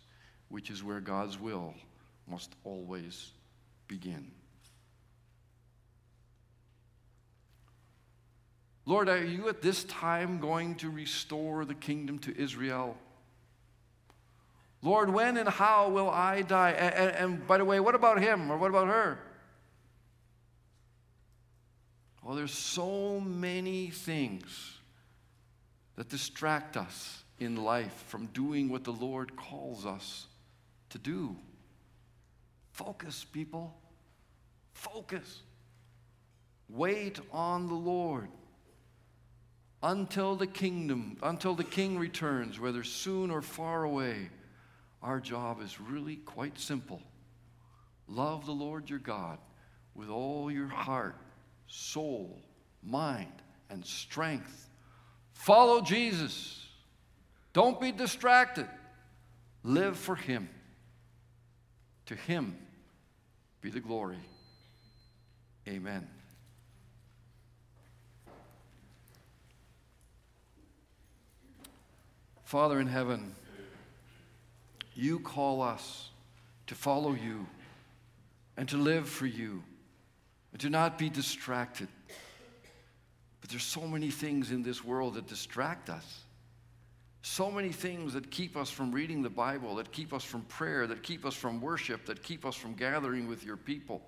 which 0.50 0.70
is 0.70 0.84
where 0.84 1.00
God's 1.00 1.40
will 1.40 1.74
must 2.28 2.54
always 2.64 3.32
begin. 3.88 4.32
Lord, 8.86 9.10
are 9.10 9.24
you 9.24 9.50
at 9.50 9.62
this 9.62 9.84
time 9.84 10.40
going 10.40 10.76
to 10.76 10.90
restore 10.90 11.66
the 11.66 11.74
kingdom 11.74 12.20
to 12.20 12.38
Israel? 12.38 12.98
Lord, 14.82 15.10
when 15.10 15.38
and 15.38 15.50
how 15.50 15.90
will 15.90 16.10
I 16.10 16.42
die? 16.44 16.72
And, 16.72 16.94
and, 16.94 17.16
and, 17.16 17.48
by 17.48 17.58
the 17.58 17.66
way, 17.66 17.80
what 17.80 17.96
about 17.96 18.22
him 18.22 18.52
or 18.52 18.58
what 18.58 18.70
about 18.70 18.88
her? 18.88 19.20
Well, 22.24 22.36
there's 22.36 22.54
so 22.54 23.20
many 23.20 23.88
things 23.88 24.80
that 25.96 26.10
distract 26.10 26.78
us 26.78 27.24
in 27.40 27.56
life 27.56 28.04
from 28.08 28.28
doing 28.28 28.70
what 28.70 28.84
the 28.84 28.92
Lord 28.92 29.36
calls 29.36 29.86
us 29.86 30.28
to 30.90 30.98
do. 30.98 31.36
Focus, 32.72 33.24
people. 33.24 33.76
Focus. 34.74 35.42
Wait 36.70 37.20
on 37.32 37.68
the 37.68 37.74
Lord 37.74 38.28
until 39.82 40.36
the 40.36 40.48
kingdom, 40.48 41.18
until 41.24 41.56
the 41.56 41.64
king 41.64 41.98
returns, 41.98 42.60
whether 42.60 42.84
soon 42.84 43.32
or 43.32 43.42
far 43.42 43.84
away. 43.84 44.30
Our 45.02 45.20
job 45.20 45.62
is 45.62 45.80
really 45.80 46.18
quite 46.18 46.60
simple. 46.60 47.02
Love 48.08 48.46
the 48.46 48.52
Lord 48.52 48.90
your 48.90 49.00
God 49.00 49.38
with 49.94 50.10
all 50.10 50.52
your 50.52 50.68
heart, 50.68 51.16
soul, 51.68 52.40
mind, 52.84 53.42
and 53.70 53.86
strength. 53.86 54.70
Follow 55.34 55.82
Jesus. 55.82 56.68
Don't 57.54 57.80
be 57.80 57.92
distracted. 57.92 58.68
Live 59.64 59.98
for 59.98 60.16
Him. 60.16 60.50
To 62.08 62.16
Him 62.16 62.58
be 63.62 63.70
the 63.70 63.80
glory. 63.80 64.20
Amen. 65.68 66.08
Father 72.46 72.80
in 72.80 72.88
heaven, 72.88 73.36
you 74.98 75.20
call 75.20 75.62
us 75.62 76.10
to 76.66 76.76
follow 76.76 77.14
you 77.14 77.46
and 78.58 78.68
to 78.70 78.78
live 78.78 79.08
for 79.08 79.28
you 79.28 79.64
and 80.52 80.60
to 80.62 80.70
not 80.70 80.98
be 80.98 81.10
distracted. 81.10 81.88
But 83.40 83.52
there's 83.52 83.64
so 83.64 83.82
many 83.82 84.10
things 84.10 84.52
in 84.52 84.64
this 84.64 84.84
world 84.84 85.14
that 85.14 85.28
distract 85.28 85.90
us. 85.90 86.22
So 87.22 87.52
many 87.52 87.72
things 87.72 88.14
that 88.14 88.32
keep 88.32 88.58
us 88.58 88.70
from 88.70 88.92
reading 88.92 89.22
the 89.22 89.30
Bible, 89.30 89.76
that 89.76 89.92
keep 89.92 90.14
us 90.14 90.24
from 90.24 90.42
prayer, 90.44 90.88
that 90.88 91.04
keep 91.04 91.26
us 91.26 91.36
from 91.36 91.62
worship, 91.62 92.06
that 92.06 92.24
keep 92.24 92.46
us 92.46 92.56
from 92.56 92.74
gathering 92.74 93.28
with 93.28 93.44
your 93.44 93.58
people. 93.58 94.02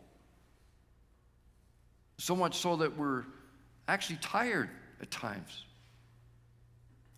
So 2.18 2.36
much 2.36 2.58
so 2.58 2.78
that 2.78 2.98
we're 2.98 3.26
actually 3.88 4.18
tired 4.22 4.70
at 5.02 5.12
times. 5.12 5.66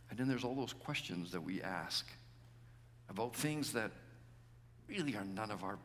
And 0.09 0.19
then 0.19 0.27
there's 0.27 0.43
all 0.43 0.55
those 0.55 0.73
questions 0.73 1.31
that 1.31 1.41
we 1.41 1.61
ask 1.61 2.05
about 3.11 3.35
things 3.35 3.73
that 3.73 3.91
really 4.87 5.15
are 5.15 5.23
none 5.23 5.51
of 5.51 5.63
our 5.63 5.77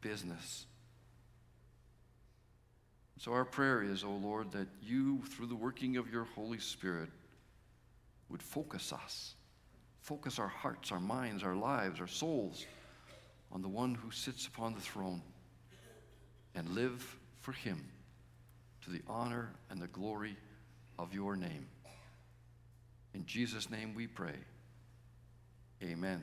business. 0.00 0.66
So, 3.18 3.32
our 3.32 3.44
prayer 3.44 3.84
is, 3.84 4.02
O 4.02 4.08
oh 4.08 4.16
Lord, 4.16 4.50
that 4.50 4.66
you, 4.82 5.22
through 5.30 5.46
the 5.46 5.54
working 5.54 5.96
of 5.96 6.10
your 6.10 6.24
Holy 6.34 6.58
Spirit, 6.58 7.08
would 8.28 8.42
focus 8.42 8.92
us 8.92 9.34
focus 10.02 10.38
our 10.38 10.48
hearts, 10.48 10.92
our 10.92 11.00
minds, 11.00 11.42
our 11.42 11.54
lives, 11.54 12.00
our 12.00 12.08
souls 12.08 12.66
on 13.52 13.62
the 13.62 13.68
one 13.68 13.94
who 13.94 14.10
sits 14.10 14.46
upon 14.46 14.74
the 14.74 14.80
throne 14.80 15.22
and 16.54 16.68
live 16.70 17.16
for 17.40 17.52
him 17.52 17.82
to 18.82 18.90
the 18.90 19.00
honor 19.06 19.52
and 19.70 19.80
the 19.80 19.86
glory 19.88 20.36
of 20.98 21.14
your 21.14 21.36
name. 21.36 21.66
In 23.14 23.24
Jesus' 23.26 23.70
name 23.70 23.94
we 23.94 24.06
pray. 24.06 24.34
Amen. 25.82 26.22